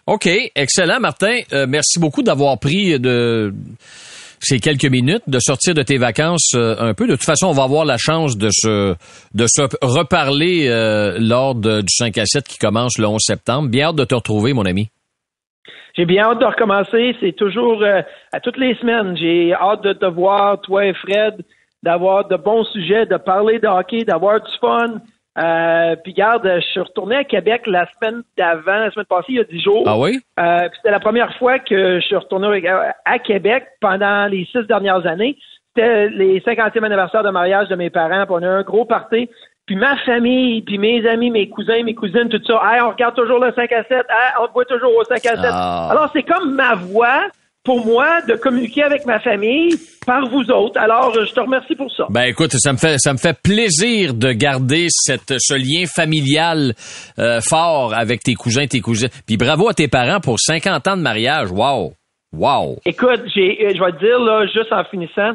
[0.05, 1.39] OK, excellent, Martin.
[1.51, 3.53] Euh, merci beaucoup d'avoir pris de
[4.39, 7.07] ces quelques minutes, de sortir de tes vacances euh, un peu.
[7.07, 8.95] De toute façon, on va avoir la chance de se,
[9.33, 13.69] de se reparler euh, lors du 5 à 7 qui commence le 11 septembre.
[13.69, 14.89] Bien hâte de te retrouver, mon ami.
[15.95, 17.15] J'ai bien hâte de recommencer.
[17.19, 18.01] C'est toujours euh,
[18.31, 19.17] à toutes les semaines.
[19.17, 21.43] J'ai hâte de te voir, toi et Fred,
[21.81, 25.01] d'avoir de bons sujets, de parler de hockey, d'avoir du fun.
[25.37, 29.35] Euh, puis garde, je suis retourné à Québec la semaine d'avant, la semaine passée, il
[29.35, 29.83] y a dix jours.
[29.85, 30.19] Ah oui?
[30.39, 32.67] Euh, c'était la première fois que je suis retourné
[33.05, 35.37] à Québec pendant les six dernières années.
[35.75, 38.25] C'était les 50e anniversaire de mariage de mes parents.
[38.25, 39.29] Puis on a eu un gros party.
[39.67, 42.61] Puis ma famille, puis mes amis, mes cousins, mes cousines, tout ça.
[42.65, 43.91] Hey, on regarde toujours le 5 à 7.
[43.91, 45.39] Hey, on voit toujours au 5 à 7.
[45.51, 45.89] Ah.
[45.91, 47.27] Alors, c'est comme ma voix
[47.67, 50.79] pour moi de communiquer avec ma famille par vous autres.
[50.79, 52.05] Alors, je te remercie pour ça.
[52.09, 56.75] Ben écoute, ça me fait ça me fait plaisir de garder cette ce lien familial
[57.19, 59.09] euh, fort avec tes cousins, tes cousines.
[59.27, 61.51] Puis bravo à tes parents pour 50 ans de mariage.
[61.51, 61.91] Wow.
[62.31, 62.77] Wow.
[62.85, 65.33] Écoute, j'ai euh, je vais te dire là juste en finissant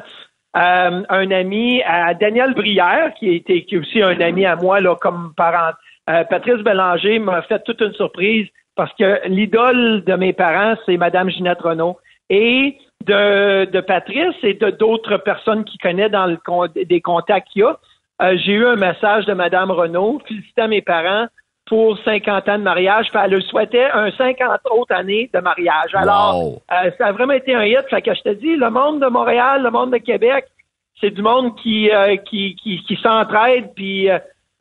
[0.56, 4.80] euh, un ami à Daniel Brière qui était qui est aussi un ami à moi
[4.80, 5.72] là comme parent.
[6.06, 11.30] Patrice Bélanger m'a fait toute une surprise parce que l'idole de mes parents, c'est Madame
[11.30, 11.98] Ginette Renault
[12.32, 17.60] et de, de Patrice et de d'autres personnes qui connaissent dans le des contacts qu'il
[17.60, 17.78] y a.
[18.22, 21.26] Euh, j'ai eu un message de Mme Renault félicitant mes parents
[21.66, 23.08] pour 50 ans de mariage.
[23.14, 25.94] Elle leur souhaitait un 50 autres années de mariage.
[25.94, 26.36] Alors,
[26.72, 27.84] euh, ça a vraiment été un hit.
[27.90, 30.46] Fait que je te dis, le monde de Montréal, le monde de Québec,
[31.00, 33.72] c'est du monde qui, euh, qui, qui, qui s'entraide.
[33.74, 34.08] Puis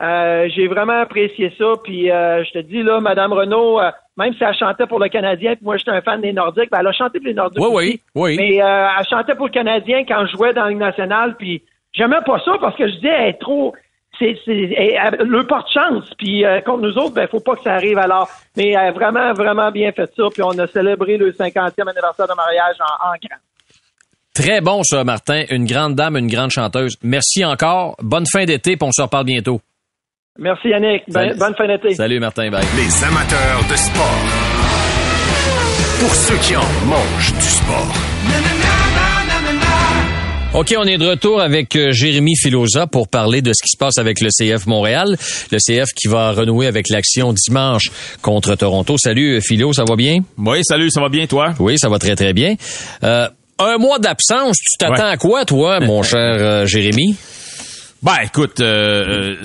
[0.00, 1.74] j'ai vraiment apprécié ça.
[1.82, 3.80] Puis je te dis, là, Mme Renault
[4.16, 6.80] même si elle chantait pour le Canadien, puis moi j'étais un fan des Nordiques, ben,
[6.80, 8.00] elle a chanté pour les Nordiques oui, aussi.
[8.14, 8.36] Oui, oui.
[8.36, 12.20] Mais euh, elle chantait pour le Canadien quand je jouais dans la nationale, puis j'aimais
[12.26, 13.74] pas ça parce que je disais, elle est trop...
[14.18, 17.98] C'est, c'est, le porte-chance, puis euh, contre nous autres, ben faut pas que ça arrive
[17.98, 18.28] alors.
[18.58, 22.28] Mais elle a vraiment, vraiment bien fait ça, puis on a célébré le 50e anniversaire
[22.28, 23.40] de mariage en, en grand.
[24.34, 25.44] Très bon ça, Martin.
[25.50, 26.96] Une grande dame, une grande chanteuse.
[27.02, 27.96] Merci encore.
[28.00, 29.60] Bonne fin d'été, puis on se reparle bientôt.
[30.38, 31.02] Merci Yannick.
[31.08, 31.94] Ben, bonne fin d'été.
[31.94, 32.50] Salut Martin.
[32.50, 32.64] Bye.
[32.76, 34.18] Les amateurs de sport.
[36.00, 37.92] Pour ceux qui en mangent du sport.
[40.54, 43.76] OK, on est de retour avec euh, Jérémy Filosa pour parler de ce qui se
[43.76, 45.16] passe avec le CF Montréal.
[45.50, 47.90] Le CF qui va renouer avec l'action dimanche
[48.22, 48.96] contre Toronto.
[48.98, 50.20] Salut Philo, ça va bien?
[50.38, 51.52] Oui, salut, ça va bien toi?
[51.58, 52.56] Oui, ça va très très bien.
[53.04, 53.28] Euh,
[53.58, 57.16] un mois d'absence, tu t'attends à quoi toi, mon cher euh, Jérémy?
[58.02, 59.36] Ben écoute, euh,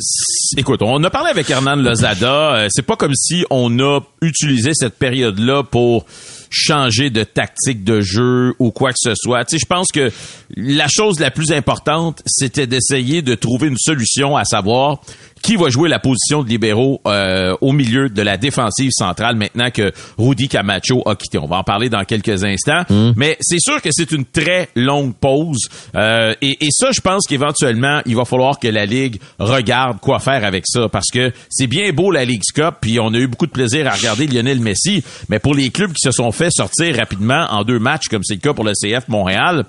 [0.57, 2.55] écoute, on a parlé avec Hernan Lozada.
[2.55, 6.07] Euh, c'est pas comme si on a utilisé cette période-là pour
[6.49, 9.45] changer de tactique de jeu ou quoi que ce soit.
[9.45, 10.11] Tu sais, je pense que
[10.55, 15.01] la chose la plus importante, c'était d'essayer de trouver une solution, à savoir
[15.47, 19.71] qui va jouer la position de libéraux euh, au milieu de la défensive centrale maintenant
[19.71, 21.37] que Rudy Camacho a quitté.
[21.37, 22.81] On va en parler dans quelques instants.
[22.89, 23.13] Hmm.
[23.15, 25.69] Mais c'est sûr que c'est une très longue pause.
[25.95, 30.19] Euh, et, et, ça, je pense qu'éventuellement, il va falloir que la Ligue regarde quoi
[30.19, 30.89] faire avec ça.
[30.89, 33.87] Parce que c'est bien beau la Ligue Cup, puis on a eu beaucoup de plaisir
[33.87, 35.01] à regarder Lionel Messi.
[35.29, 38.35] Mais pour les clubs qui se sont fait sortir rapidement en deux matchs, comme c'est
[38.35, 39.63] le cas pour le CF Montréal,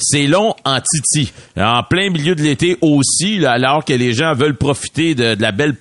[0.00, 1.32] c'est long en titi.
[1.56, 5.76] En plein milieu de l'été aussi, alors que les gens veulent profiter de, la belle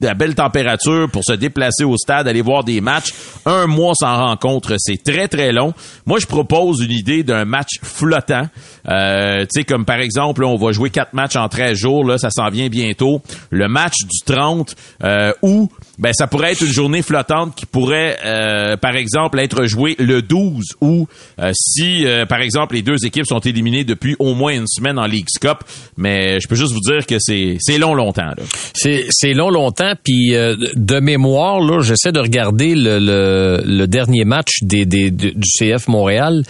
[0.00, 3.14] de la belle température pour se déplacer au stade, aller voir des matchs.
[3.46, 5.72] Un mois sans rencontre, c'est très très long.
[6.04, 8.48] Moi, je propose une idée d'un match flottant.
[8.88, 12.04] Euh, tu sais, comme par exemple, là, on va jouer quatre matchs en 13 jours,
[12.04, 13.22] là, ça s'en vient bientôt.
[13.50, 18.18] Le match du 30, euh, où ben ça pourrait être une journée flottante qui pourrait,
[18.24, 21.06] euh, par exemple, être jouée le 12 ou
[21.40, 24.98] euh, si, euh, par exemple, les deux équipes sont éliminées depuis au moins une semaine
[24.98, 25.58] en League Cup.
[25.96, 28.32] Mais je peux juste vous dire que c'est c'est long longtemps.
[28.74, 29.92] C'est c'est long longtemps.
[30.02, 35.10] Puis euh, de mémoire, là, j'essaie de regarder le, le, le dernier match des, des,
[35.10, 36.42] du CF Montréal.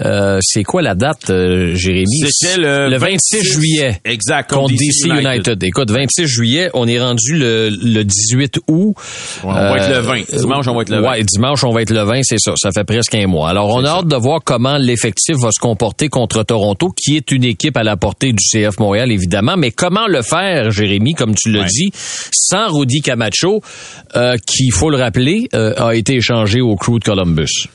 [0.00, 2.30] Euh, c'est quoi la date, Jérémy?
[2.30, 4.00] C'était le, le 26, 26 juillet.
[4.04, 4.50] Exact.
[4.50, 5.24] Contre DC United.
[5.26, 5.62] United.
[5.64, 8.85] Écoute, 26 juillet, on est rendu le, le 18 août.
[8.88, 8.94] Ouais,
[9.44, 10.38] on va être le 20.
[10.38, 11.10] Dimanche, on va être le 20.
[11.10, 12.52] Ouais, dimanche, on va être le 20, c'est ça.
[12.56, 13.50] Ça fait presque un mois.
[13.50, 17.30] Alors, on a hâte de voir comment l'effectif va se comporter contre Toronto, qui est
[17.32, 19.56] une équipe à la portée du CF Montréal, évidemment.
[19.56, 21.66] Mais comment le faire, Jérémy, comme tu l'as ouais.
[21.66, 23.60] dit, sans Rudy Camacho,
[24.16, 27.68] euh, qui, il faut le rappeler, euh, a été échangé au crew de Columbus?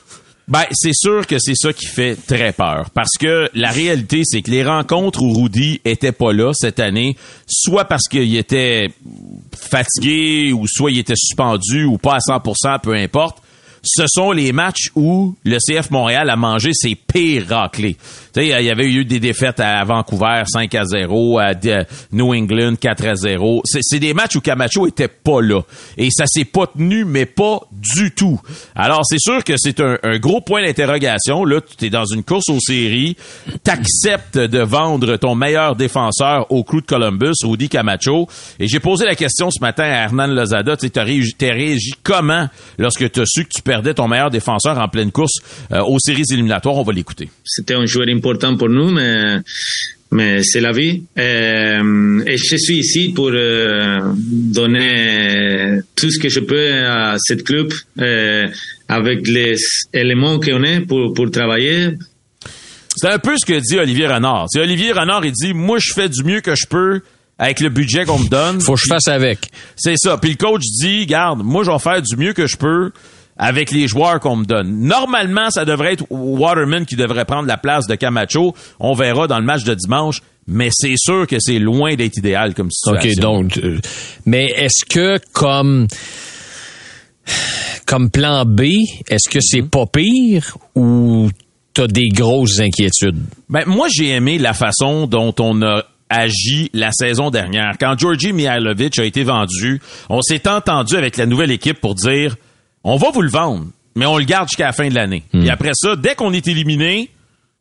[0.48, 2.90] Ben, c'est sûr que c'est ça qui fait très peur.
[2.90, 7.16] Parce que la réalité, c'est que les rencontres où Rudy était pas là cette année,
[7.46, 8.88] soit parce qu'il était
[9.56, 13.42] fatigué, ou soit il était suspendu, ou pas à 100%, peu importe,
[13.82, 17.96] ce sont les matchs où le CF Montréal a mangé ses pires raclés.
[18.36, 21.50] Il y avait eu des défaites à Vancouver 5 à 0, à
[22.12, 23.62] New England 4 à 0.
[23.64, 25.60] C'est des matchs où Camacho était pas là.
[25.98, 28.40] Et ça s'est pas tenu, mais pas du tout.
[28.74, 31.44] Alors, c'est sûr que c'est un, gros point d'interrogation.
[31.44, 33.16] Là, tu es dans une course aux séries.
[33.64, 38.28] T'acceptes de vendre ton meilleur défenseur au crew de Columbus, Rudy Camacho.
[38.58, 40.76] Et j'ai posé la question ce matin à Hernan Lozada.
[40.76, 44.88] Tu as réagi comment lorsque tu as su que tu perdais ton meilleur défenseur en
[44.88, 45.36] pleine course
[45.72, 46.76] euh, aux séries éliminatoires?
[46.76, 47.30] On va l'écouter.
[47.44, 49.38] C'était un joueur important pour nous, mais
[50.12, 51.04] mais c'est la vie.
[51.18, 57.44] Euh, et je suis ici pour euh, donner tout ce que je peux à cette
[57.44, 58.46] club euh,
[58.88, 59.56] avec les
[59.94, 61.96] éléments qu'on a pour, pour travailler.
[62.94, 64.48] C'est un peu ce que dit Olivier Renard.
[64.50, 67.00] C'est Olivier Renard, il dit, moi, je fais du mieux que je peux
[67.38, 68.60] avec le budget qu'on me donne.
[68.60, 69.38] Faut que je fasse avec.
[69.76, 70.18] C'est ça.
[70.18, 72.92] Puis le coach dit, garde, moi, je vais faire du mieux que je peux
[73.36, 74.86] avec les joueurs qu'on me donne.
[74.86, 78.54] Normalement, ça devrait être Waterman qui devrait prendre la place de Camacho.
[78.78, 80.20] On verra dans le match de dimanche.
[80.48, 83.10] Mais c'est sûr que c'est loin d'être idéal comme situation.
[83.12, 83.78] OK, donc, euh,
[84.26, 85.86] mais est-ce que comme,
[87.86, 88.62] comme plan B,
[89.08, 91.30] est-ce que c'est pas pire ou
[91.74, 93.22] t'as des grosses inquiétudes?
[93.48, 97.76] Ben, moi, j'ai aimé la façon dont on a agi la saison dernière.
[97.80, 99.80] Quand Georgi Mihailovic a été vendu,
[100.10, 102.36] on s'est entendu avec la nouvelle équipe pour dire
[102.84, 105.24] on va vous le vendre, mais on le garde jusqu'à la fin de l'année.
[105.32, 105.50] Et hmm.
[105.50, 107.10] après ça, dès qu'on est éliminé,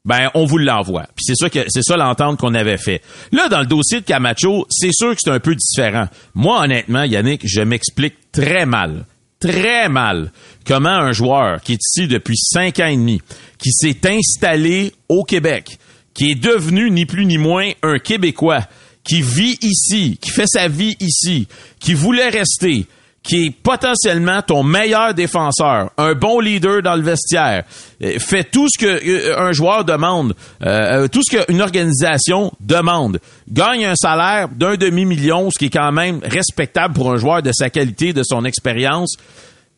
[0.06, 1.08] ben on vous l'envoie.
[1.16, 3.02] Puis c'est ça que c'est ça l'entente qu'on avait fait.
[3.32, 6.08] Là dans le dossier de Camacho, c'est sûr que c'est un peu différent.
[6.34, 9.06] Moi honnêtement, Yannick, je m'explique très mal,
[9.40, 10.32] très mal
[10.66, 13.22] comment un joueur qui est ici depuis cinq ans et demi,
[13.58, 15.78] qui s'est installé au Québec,
[16.14, 18.66] qui est devenu ni plus ni moins un Québécois,
[19.04, 21.48] qui vit ici, qui fait sa vie ici,
[21.80, 22.86] qui voulait rester,
[23.24, 27.64] qui est potentiellement ton meilleur défenseur, un bon leader dans le vestiaire,
[28.04, 33.20] euh, fait tout ce que euh, un joueur demande, euh, tout ce qu'une organisation demande,
[33.52, 37.52] gagne un salaire d'un demi-million, ce qui est quand même respectable pour un joueur de
[37.54, 39.14] sa qualité, de son expérience.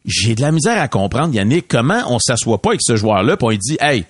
[0.06, 3.46] J'ai de la misère à comprendre, Yannick, comment on s'assoit pas avec ce joueur-là, puis
[3.46, 4.06] on lui dit, hey,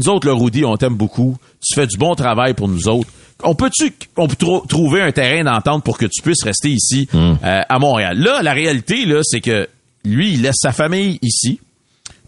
[0.00, 3.08] nous autres, le Rudy, on t'aime beaucoup, tu fais du bon travail pour nous autres
[3.42, 4.36] on peut-tu on peut
[4.68, 7.36] trouver un terrain d'entente pour que tu puisses rester ici hmm.
[7.42, 8.18] euh, à Montréal?
[8.18, 9.68] Là, la réalité là, c'est que
[10.04, 11.60] lui, il laisse sa famille ici.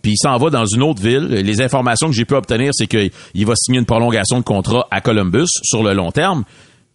[0.02, 1.28] Puis il s'en va dans une autre ville.
[1.28, 5.00] Les informations que j'ai pu obtenir, c'est qu'il va signer une prolongation de contrat à
[5.00, 6.44] Columbus sur le long terme.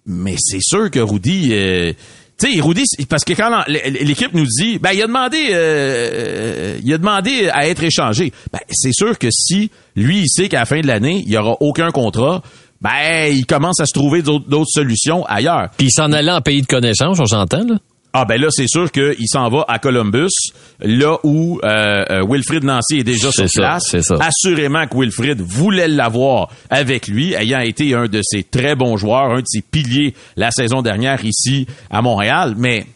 [0.05, 1.93] Mais c'est sûr que Rudy, euh,
[2.40, 6.94] tu sais, Rudy, parce que quand l'équipe nous dit, ben il a demandé, euh, il
[6.94, 8.32] a demandé à être échangé.
[8.54, 11.38] Ben c'est sûr que si lui il sait qu'à la fin de l'année il y
[11.38, 12.44] aura aucun contrat,
[12.82, 15.70] ben, il commence à se trouver d'autres solutions ailleurs.
[15.78, 17.76] Puis s'en allait en pays de connaissance, on s'entend, là?
[18.14, 20.32] Ah ben là, c'est sûr qu'il s'en va à Columbus,
[20.80, 23.95] là où euh, euh Wilfrid Nancy est déjà sur place.
[23.99, 24.16] Ça.
[24.20, 29.32] Assurément que Wilfrid voulait l'avoir avec lui, ayant été un de ses très bons joueurs,
[29.32, 32.55] un de ses piliers la saison dernière ici à Montréal.
[32.58, 32.88] Mais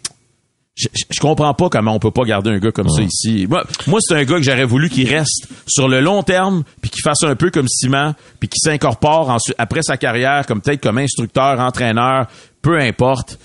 [0.76, 3.46] je, je, comprends pas comment on peut pas garder un gars comme ça ici.
[3.48, 6.90] Moi, moi c'est un gars que j'aurais voulu qu'il reste sur le long terme, puis
[6.90, 10.98] qu'il fasse un peu comme Simon, puis qu'il s'incorpore après sa carrière comme peut-être comme
[10.98, 12.28] instructeur, entraîneur,
[12.62, 13.38] peu importe.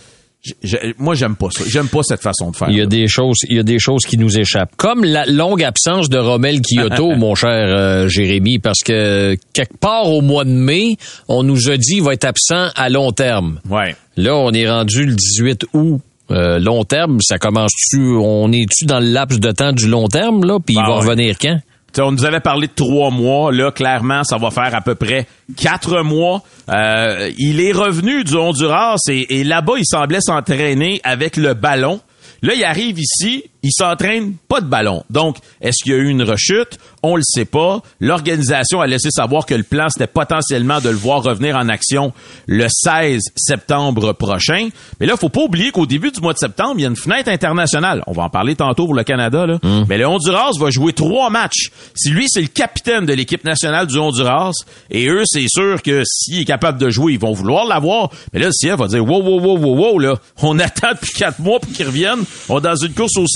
[0.99, 1.65] Moi, j'aime pas ça.
[1.67, 2.69] J'aime pas cette façon de faire.
[2.71, 4.75] Il y a des choses, il y a des choses qui nous échappent.
[4.77, 10.11] Comme la longue absence de Romel Kyoto, mon cher euh, Jérémy, parce que quelque part
[10.11, 10.97] au mois de mai,
[11.29, 13.61] on nous a dit qu'il va être absent à long terme.
[13.69, 13.95] Ouais.
[14.17, 16.01] Là, on est rendu le 18 août.
[16.33, 20.45] Euh, long terme, ça commence-tu, on est-tu dans le laps de temps du long terme,
[20.45, 21.59] là, puis il va revenir quand?
[21.99, 23.53] On nous avait parlé de trois mois.
[23.53, 25.27] Là, clairement, ça va faire à peu près
[25.57, 26.43] quatre mois.
[26.69, 32.01] Euh, il est revenu du Honduras et, et là-bas, il semblait s'entraîner avec le ballon.
[32.43, 35.03] Là, il arrive ici, il s'entraîne pas de ballon.
[35.11, 36.79] Donc, est-ce qu'il y a eu une rechute?
[37.03, 37.81] On le sait pas.
[38.01, 42.13] L'organisation a laissé savoir que le plan, c'était potentiellement de le voir revenir en action
[42.47, 44.69] le 16 septembre prochain.
[45.01, 46.97] Mais là, faut pas oublier qu'au début du mois de septembre, il y a une
[46.97, 48.05] fenêtre internationale.
[48.07, 49.59] On va en parler tantôt pour le Canada, là.
[49.63, 49.85] Hmm.
[49.89, 51.71] Mais le Honduras va jouer trois matchs.
[51.95, 54.53] Si lui, c'est le capitaine de l'équipe nationale du Honduras,
[54.91, 58.11] et eux, c'est sûr que s'il est capable de jouer, ils vont vouloir l'avoir.
[58.33, 61.41] Mais là, si va dire, wow, wow, wow, wow, wow, là, on attend depuis quatre
[61.41, 62.21] mois pour qu'il revienne.
[62.49, 63.27] On est dans une course aux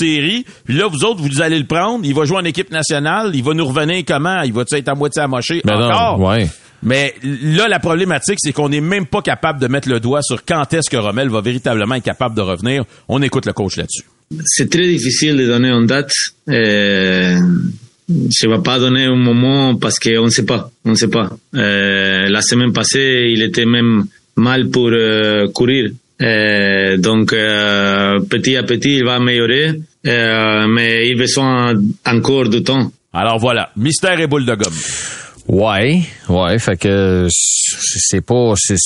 [0.65, 2.05] puis là, vous autres, vous allez le prendre.
[2.05, 3.31] Il va jouer en équipe nationale.
[3.33, 4.41] Il va nous revenir comment?
[4.41, 6.19] Il va être à moitié amoché ben encore?
[6.19, 6.47] ouais.
[6.83, 10.43] Mais là, la problématique, c'est qu'on n'est même pas capable de mettre le doigt sur
[10.43, 12.85] quand est-ce que Rommel va véritablement être capable de revenir.
[13.07, 14.03] On écoute le coach là-dessus.
[14.45, 16.11] C'est très difficile de donner une date.
[16.49, 17.37] Euh,
[18.09, 20.71] je ne vais pas donner un moment parce qu'on ne sait pas.
[20.85, 21.29] On ne sait pas.
[21.55, 24.05] Euh, la semaine passée, il était même
[24.35, 25.91] mal pour euh, courir.
[26.19, 29.73] donc, petit à petit, il va améliorer.
[30.07, 31.73] Euh, mais il besoin
[32.05, 32.91] encore de temps.
[33.13, 34.73] Alors voilà, mystère et boule de gomme.
[35.47, 38.77] Ouais, ouais, fait que c'est pas c'est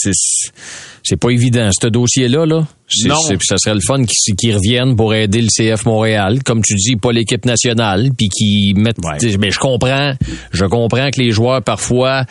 [1.03, 2.67] c'est pas évident ce dossier là là.
[3.05, 3.15] Non.
[3.41, 7.11] ça serait le fun qu'ils reviennent pour aider le CF Montréal, comme tu dis, pas
[7.11, 8.97] l'équipe nationale, puis qui mettent.
[9.39, 10.13] Mais je comprends,
[10.51, 12.25] je comprends que les joueurs parfois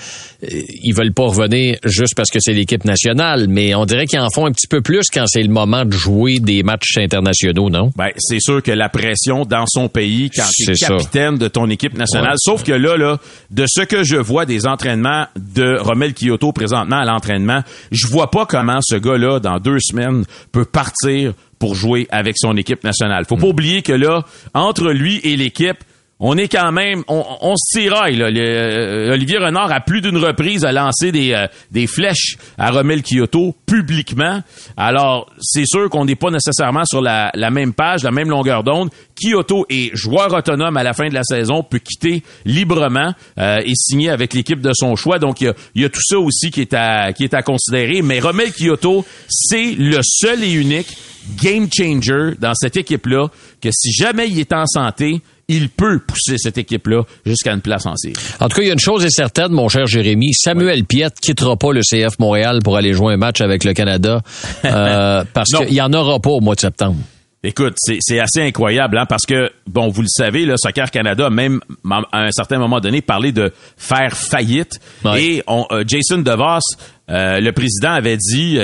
[0.45, 4.21] euh, ils veulent pas revenir juste parce que c'est l'équipe nationale, mais on dirait qu'ils
[4.21, 7.71] en font un petit peu plus quand c'est le moment de jouer des matchs internationaux,
[7.71, 7.91] non?
[7.97, 11.69] Ben c'est sûr que la pression dans son pays quand tu es capitaine de ton
[11.71, 12.35] équipe nationale.
[12.39, 13.19] Sauf que là, là,
[13.51, 18.31] de ce que je vois des entraînements de Romel Kyoto présentement à l'entraînement, je vois
[18.31, 20.25] pas comment ce gars-là dans deux semaines
[20.55, 23.25] peut partir pour jouer avec son équipe nationale.
[23.25, 24.25] Faut pas oublier que là,
[24.55, 25.79] entre lui et l'équipe,
[26.21, 28.17] on est quand même, on, se tiraille.
[28.17, 28.27] Là.
[28.27, 33.03] Euh, Olivier Renard a plus d'une reprise à lancer des, euh, des flèches à Romel
[33.03, 34.41] Kyoto publiquement.
[34.77, 38.91] Alors, c'est sûr qu'on n'est pas nécessairement sur la, même page, la même longueur d'onde.
[39.21, 43.75] Kyoto est joueur autonome à la fin de la saison, peut quitter librement euh, et
[43.75, 45.19] signer avec l'équipe de son choix.
[45.19, 48.03] Donc, il y a, tout ça aussi qui est à, qui est à considérer.
[48.03, 50.97] Mais Romel Kyoto, c'est le seul et unique
[51.43, 53.29] game changer dans cette équipe-là
[53.61, 57.87] que si jamais il est en santé, il peut pousser cette équipe-là jusqu'à une place
[57.87, 58.15] en série.
[58.41, 61.11] En tout cas, il y a une chose est certaine, mon cher Jérémy, Samuel Piet
[61.21, 64.23] quittera pas le CF Montréal pour aller jouer un match avec le Canada
[64.65, 66.97] euh, parce qu'il y en aura pas au mois de septembre.
[67.47, 71.61] Écoute, c'est assez incroyable, hein, parce que, bon, vous le savez, le Soccer Canada, même
[71.93, 74.81] à un certain moment donné, parlé de faire faillite.
[75.19, 76.61] Et on, euh, Jason DeVos,
[77.11, 78.59] euh, le président, avait dit,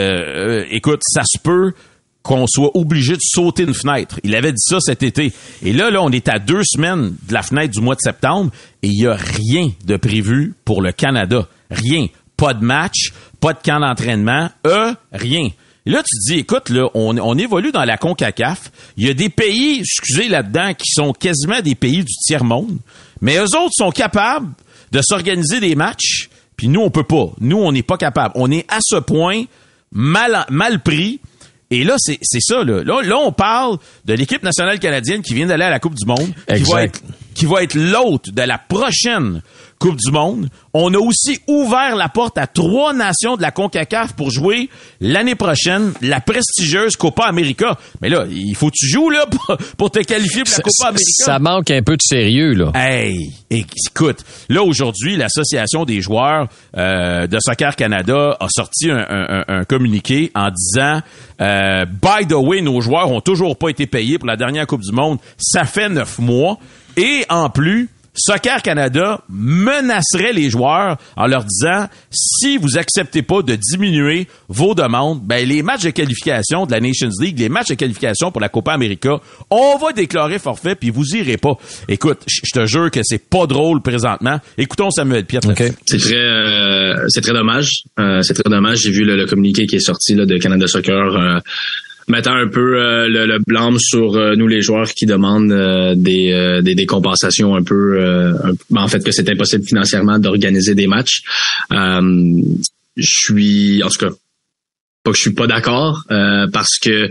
[0.70, 1.74] écoute, ça se peut
[2.22, 4.20] qu'on soit obligé de sauter une fenêtre.
[4.24, 5.32] Il avait dit ça cet été.
[5.62, 8.50] Et là, là, on est à deux semaines de la fenêtre du mois de septembre
[8.82, 11.48] et il n'y a rien de prévu pour le Canada.
[11.70, 12.08] Rien.
[12.36, 15.48] Pas de match, pas de camp d'entraînement, euh, rien.
[15.86, 18.70] Et là, tu te dis, écoute, là, on, évolue dans la CONCACAF.
[18.96, 22.78] Il y a des pays, excusez là-dedans, qui sont quasiment des pays du tiers-monde.
[23.20, 24.52] Mais eux autres sont capables
[24.92, 27.30] de s'organiser des matchs, puis nous, on peut pas.
[27.40, 28.32] Nous, on n'est pas capable.
[28.34, 29.44] On est à ce point
[29.92, 31.20] mal pris
[31.70, 32.64] et là, c'est ça.
[32.64, 32.82] Là.
[32.82, 33.16] là.
[33.18, 36.62] on parle de l'équipe nationale canadienne qui vient d'aller à la Coupe du Monde, qui
[36.64, 37.00] va être,
[37.40, 39.40] qui va être l'hôte de la prochaine
[39.78, 40.50] Coupe du Monde.
[40.74, 44.68] On a aussi ouvert la porte à trois nations de la CONCACAF pour jouer
[45.00, 47.78] l'année prochaine la prestigieuse Copa América.
[48.02, 49.24] Mais là, il faut que tu joues là
[49.78, 51.24] pour, te qualifier pour la Copa América.
[51.24, 52.72] Ça manque un peu de sérieux là.
[52.74, 54.18] Hey, écoute,
[54.50, 61.00] là aujourd'hui, l'association des joueurs euh, de Soccer Canada a sorti un, communiqué en disant
[61.40, 64.82] euh, By the way, nos joueurs ont toujours pas été payés pour la dernière Coupe
[64.82, 65.16] du Monde.
[65.38, 66.58] Ça fait neuf mois.
[67.00, 73.40] Et en plus, Soccer Canada menacerait les joueurs en leur disant si vous acceptez pas
[73.40, 77.68] de diminuer vos demandes, ben les matchs de qualification de la Nations League, les matchs
[77.68, 81.54] de qualification pour la Copa América, on va déclarer forfait puis vous irez pas.
[81.88, 84.38] Écoute, je te jure que c'est pas drôle présentement.
[84.58, 85.40] Écoutons Samuel Piet.
[85.86, 87.84] C'est très euh, c'est très dommage.
[87.98, 88.80] Euh, c'est très dommage.
[88.80, 91.16] J'ai vu le, communiqué qui est sorti là, de Canada Soccer.
[91.16, 91.38] Euh,
[92.08, 95.94] mettant un peu euh, le, le, blâme sur euh, nous les joueurs qui demandent euh,
[95.94, 98.00] des, des, des, compensations un peu,
[98.76, 101.22] en fait que c'est impossible financièrement d'organiser des matchs.
[101.70, 102.42] je
[102.96, 104.10] suis en tout cas
[105.02, 106.04] pas que je suis pas d'accord
[106.52, 107.10] parce que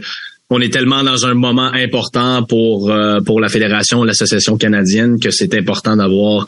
[0.52, 5.30] on est tellement dans un moment important pour euh, pour la fédération, l'association canadienne que
[5.30, 6.46] c'est important d'avoir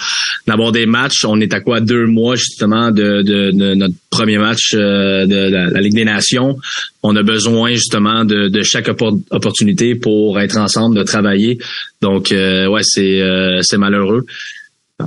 [0.48, 1.24] d'avoir des matchs.
[1.24, 5.82] On est à quoi deux mois justement de, de, notre premier match euh, de la,
[5.82, 6.58] Ligue des Nations.
[7.04, 11.60] On a besoin justement de, de chaque opportunité pour être ensemble, de travailler.
[12.02, 13.22] Donc euh, ouais, c'est
[13.62, 14.26] c'est malheureux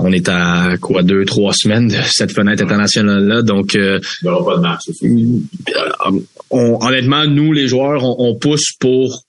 [0.01, 4.57] on est à quoi deux trois semaines de cette fenêtre internationale là donc euh, pas
[4.57, 6.21] de match, euh,
[6.51, 9.23] honnêtement nous les joueurs on, pousse pour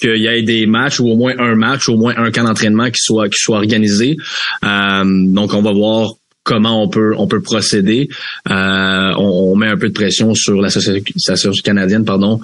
[0.00, 2.86] qu'il y ait des matchs ou au moins un match au moins un camp d'entraînement
[2.86, 4.16] qui soit qui soit organisé.
[4.64, 6.12] Euh, donc on va voir
[6.42, 8.08] comment on peut on peut procéder.
[8.48, 12.40] On, met un peu de pression sur l'association canadienne pardon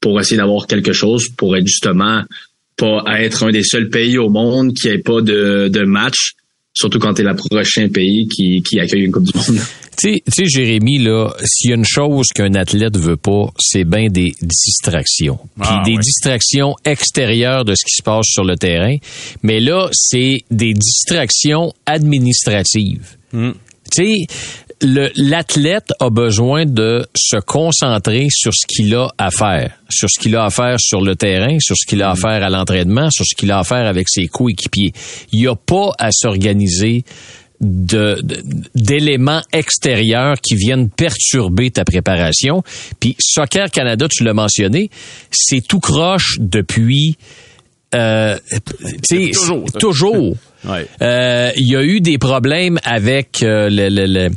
[0.00, 2.22] pour essayer d'avoir quelque chose pour être justement
[2.76, 6.34] pas être un des seuls pays au monde qui ait pas de, de match
[6.72, 9.60] surtout quand tu es le prochain pays qui, qui accueille une Coupe du Monde.
[10.00, 14.08] Tu sais, Jérémy, là, s'il y a une chose qu'un athlète veut pas, c'est bien
[14.08, 15.38] des distractions.
[15.60, 18.96] Puis ah, des distractions extérieures de ce qui se passe sur le terrain.
[19.42, 23.16] Mais là, c'est des distractions administratives.
[23.32, 23.50] Hmm.
[23.92, 24.26] Tu sais,
[24.82, 30.36] l'athlète a besoin de se concentrer sur ce qu'il a à faire, sur ce qu'il
[30.36, 32.16] a à faire sur le terrain, sur ce qu'il a à mm.
[32.16, 34.92] faire à l'entraînement, sur ce qu'il a à faire avec ses coéquipiers.
[35.32, 37.04] Il n'y a pas à s'organiser
[37.60, 42.62] d'éléments extérieurs qui viennent perturber ta préparation.
[42.98, 44.88] Puis Soccer Canada, tu l'as mentionné,
[45.30, 47.18] c'est tout croche depuis
[47.94, 48.38] euh,
[49.02, 49.30] sais,
[49.78, 50.36] Toujours.
[50.68, 50.86] Ouais.
[51.02, 54.30] Euh, il y a eu des problèmes avec euh, le- le- le-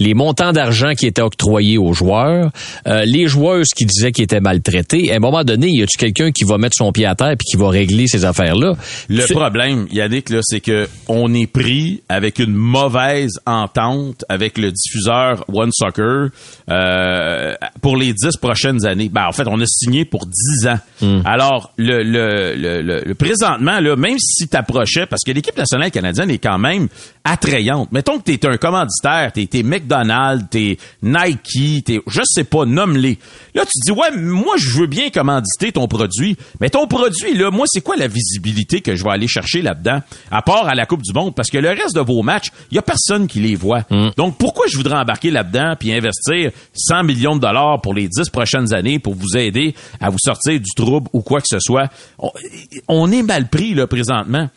[0.00, 2.50] les montants d'argent qui étaient octroyés aux joueurs,
[2.86, 5.12] euh, les joueuses qui disaient qu'ils étaient maltraités.
[5.12, 7.46] À un moment donné, y a-tu quelqu'un qui va mettre son pied à terre puis
[7.52, 8.74] qui va régler ces affaires-là?
[9.08, 14.72] Le problème, Yannick, là, c'est que on est pris avec une mauvaise entente avec le
[14.72, 16.30] diffuseur One Soccer
[16.70, 19.08] euh, pour les dix prochaines années.
[19.08, 20.78] Ben, en fait, on a signé pour dix ans.
[21.00, 21.20] Hmm.
[21.24, 26.38] Alors, le, le- le présentement, là, même si t'approchais, parce que l'équipe nationale canadienne est
[26.38, 26.88] quand même
[27.24, 27.92] attrayante.
[27.92, 33.18] Mettons que t'es un commanditaire, t'es, t'es McDonald's, t'es Nike, t'es, je sais pas, nomme-les.
[33.54, 37.50] Là, tu dis, ouais, moi, je veux bien commanditer ton produit, mais ton produit, là,
[37.50, 40.00] moi, c'est quoi la visibilité que je vais aller chercher là-dedans,
[40.30, 41.34] à part à la Coupe du Monde?
[41.34, 43.82] Parce que le reste de vos matchs, il y a personne qui les voit.
[44.16, 48.30] Donc, pourquoi je voudrais embarquer là-dedans puis investir 100 millions de dollars pour les 10
[48.30, 51.90] prochaines années pour vous aider à vous sortir du trouble ou quoi que ce soit?
[52.18, 52.30] On,
[52.88, 54.48] on est mal pris, là, présentement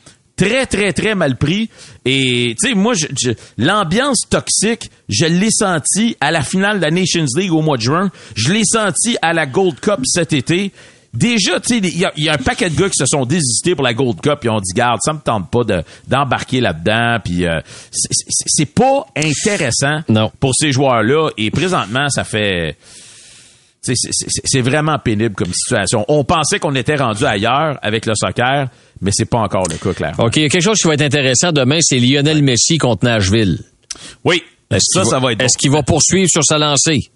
[0.46, 1.70] très, très, très mal pris.
[2.06, 6.82] Et, tu sais, moi, je- je- l'ambiance toxique, je l'ai senti à la finale de
[6.86, 8.12] la Nations League au mois de juin.
[8.36, 10.72] Je l'ai senti à la Gold Cup cet été.
[11.14, 13.76] Déjà, tu sais, il y, y a un paquet de gars qui se sont désistés
[13.76, 17.18] pour la Gold Cup et ont dit, garde, ça me tente pas de- d'embarquer là-dedans.
[17.24, 17.60] Puis, euh,
[17.92, 20.32] c'est- c'est c'est pas intéressant Non.
[20.40, 21.30] pour ces joueurs-là.
[21.38, 22.78] Et présentement, ça fait...
[23.84, 26.06] C'est- vraiment pénible comme situation.
[26.08, 28.68] On pensait qu'on était rendu ailleurs avec le soccer,
[29.02, 30.26] mais c'est pas encore le cas, clairement.
[30.26, 33.06] OK, il y a quelque chose qui va être intéressant demain, c'est Lionel Messi contre
[33.06, 33.60] Nashville.
[34.24, 35.46] Oui, Est-ce ça, qu'il ça va être bon.
[35.46, 37.12] Est-ce qu'il va poursuivre sur sa lancée?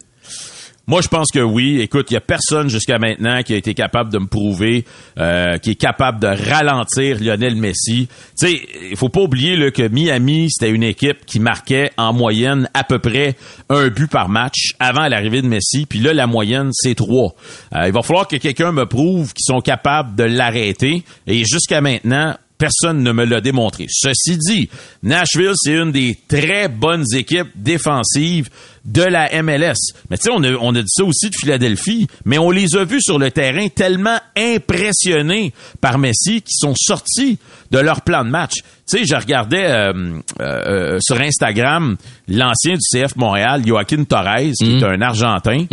[0.87, 1.81] Moi, je pense que oui.
[1.81, 4.85] Écoute, il y a personne jusqu'à maintenant qui a été capable de me prouver,
[5.17, 8.07] euh, qui est capable de ralentir Lionel Messi.
[8.07, 8.61] Tu sais,
[8.91, 12.83] il faut pas oublier là, que Miami, c'était une équipe qui marquait en moyenne à
[12.83, 13.35] peu près
[13.69, 15.87] un but par match avant l'arrivée de Messi.
[15.87, 17.33] Puis là, la moyenne, c'est trois.
[17.75, 21.03] Euh, il va falloir que quelqu'un me prouve qu'ils sont capables de l'arrêter.
[21.25, 23.85] Et jusqu'à maintenant, Personne ne me l'a démontré.
[23.89, 24.69] Ceci dit,
[25.03, 28.49] Nashville, c'est une des très bonnes équipes défensives
[28.85, 29.73] de la MLS.
[30.09, 32.75] Mais tu sais, on a, on a dit ça aussi de Philadelphie, mais on les
[32.77, 37.39] a vus sur le terrain tellement impressionnés par Messi qu'ils sont sortis
[37.71, 38.55] de leur plan de match.
[38.87, 39.93] Tu sais, je regardais euh,
[40.39, 41.97] euh, euh, sur Instagram
[42.27, 45.65] l'ancien du CF Montréal, Joaquin Torres, qui est un Argentin.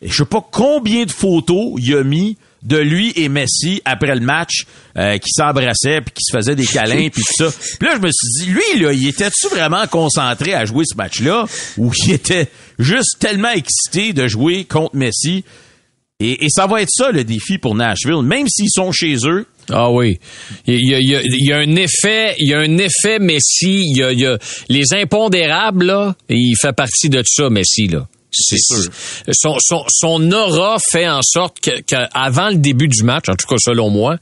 [0.00, 4.14] Et je sais pas combien de photos il a mis de lui et Messi après
[4.14, 4.64] le match
[4.96, 7.52] euh, qui s'embrassaient puis qui se faisaient des câlins puis tout ça.
[7.78, 10.96] Puis là je me suis dit lui là, il était-tu vraiment concentré à jouer ce
[10.96, 11.44] match-là
[11.76, 12.48] ou il était
[12.78, 15.44] juste tellement excité de jouer contre Messi?
[16.20, 19.46] Et, et ça va être ça le défi pour Nashville même s'ils sont chez eux.
[19.70, 20.18] Ah oui.
[20.66, 22.78] Il y a, il y a- il y a un effet, il y a un
[22.78, 24.38] effet Messi, il y a, il y a
[24.68, 28.06] les impondérables, là, il fait partie de ça, Messi, là.
[28.36, 28.90] C'est sûr.
[29.32, 33.34] Son, son, son aura fait en sorte que, que avant le début du match, en
[33.34, 34.16] tout cas selon moi,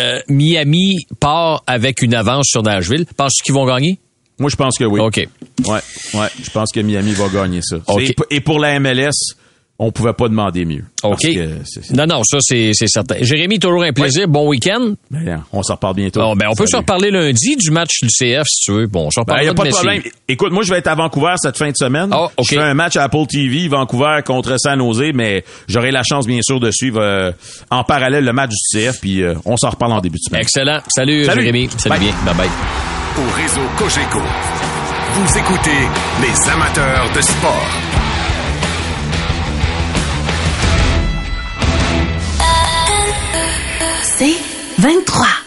[0.00, 3.06] euh, Miami part avec une avance sur Nashville.
[3.16, 3.98] Penses-tu qu'ils vont gagner?
[4.38, 5.00] Moi je pense que oui.
[5.00, 5.16] OK.
[5.66, 5.80] Ouais,
[6.14, 7.76] ouais, je pense que Miami va gagner ça.
[7.86, 8.00] OK.
[8.02, 9.10] Et, et pour la MLS,
[9.78, 10.84] on pouvait pas demander mieux.
[11.02, 11.10] OK.
[11.10, 13.16] Parce que c'est- c'est- Non, non, ça, c'est c'est certain.
[13.20, 14.28] Jérémy, toujours un plaisir.
[14.28, 14.92] Bon week-end.
[15.10, 16.20] Ben, on s'en reparle bientôt.
[16.20, 18.86] Bon, ben, on peut se reparler lundi du match du CF, si tu veux.
[18.86, 19.78] Bon, on se Ben, reparle y a pas de Messi.
[19.80, 20.02] problème.
[20.28, 22.12] Écoute, moi, je vais être à Vancouver cette fin de semaine.
[22.14, 22.30] OK.
[22.44, 26.26] Je fais un match à Apple TV, Vancouver contre San Jose, mais j'aurai la chance,
[26.26, 27.32] bien sûr, de suivre euh,
[27.70, 30.42] en parallèle le match du CF, puis euh, on s'en reparle en début de semaine.
[30.42, 30.78] Excellent.
[30.88, 31.40] Salut, Salut.
[31.42, 31.68] Jérémy.
[31.76, 32.00] Salut Bye.
[32.00, 32.14] bien.
[32.24, 32.48] Bye bye.
[33.18, 34.20] Au réseau Cogeco,
[35.14, 35.70] vous écoutez
[36.22, 38.11] les amateurs de sport.
[44.82, 45.41] 23.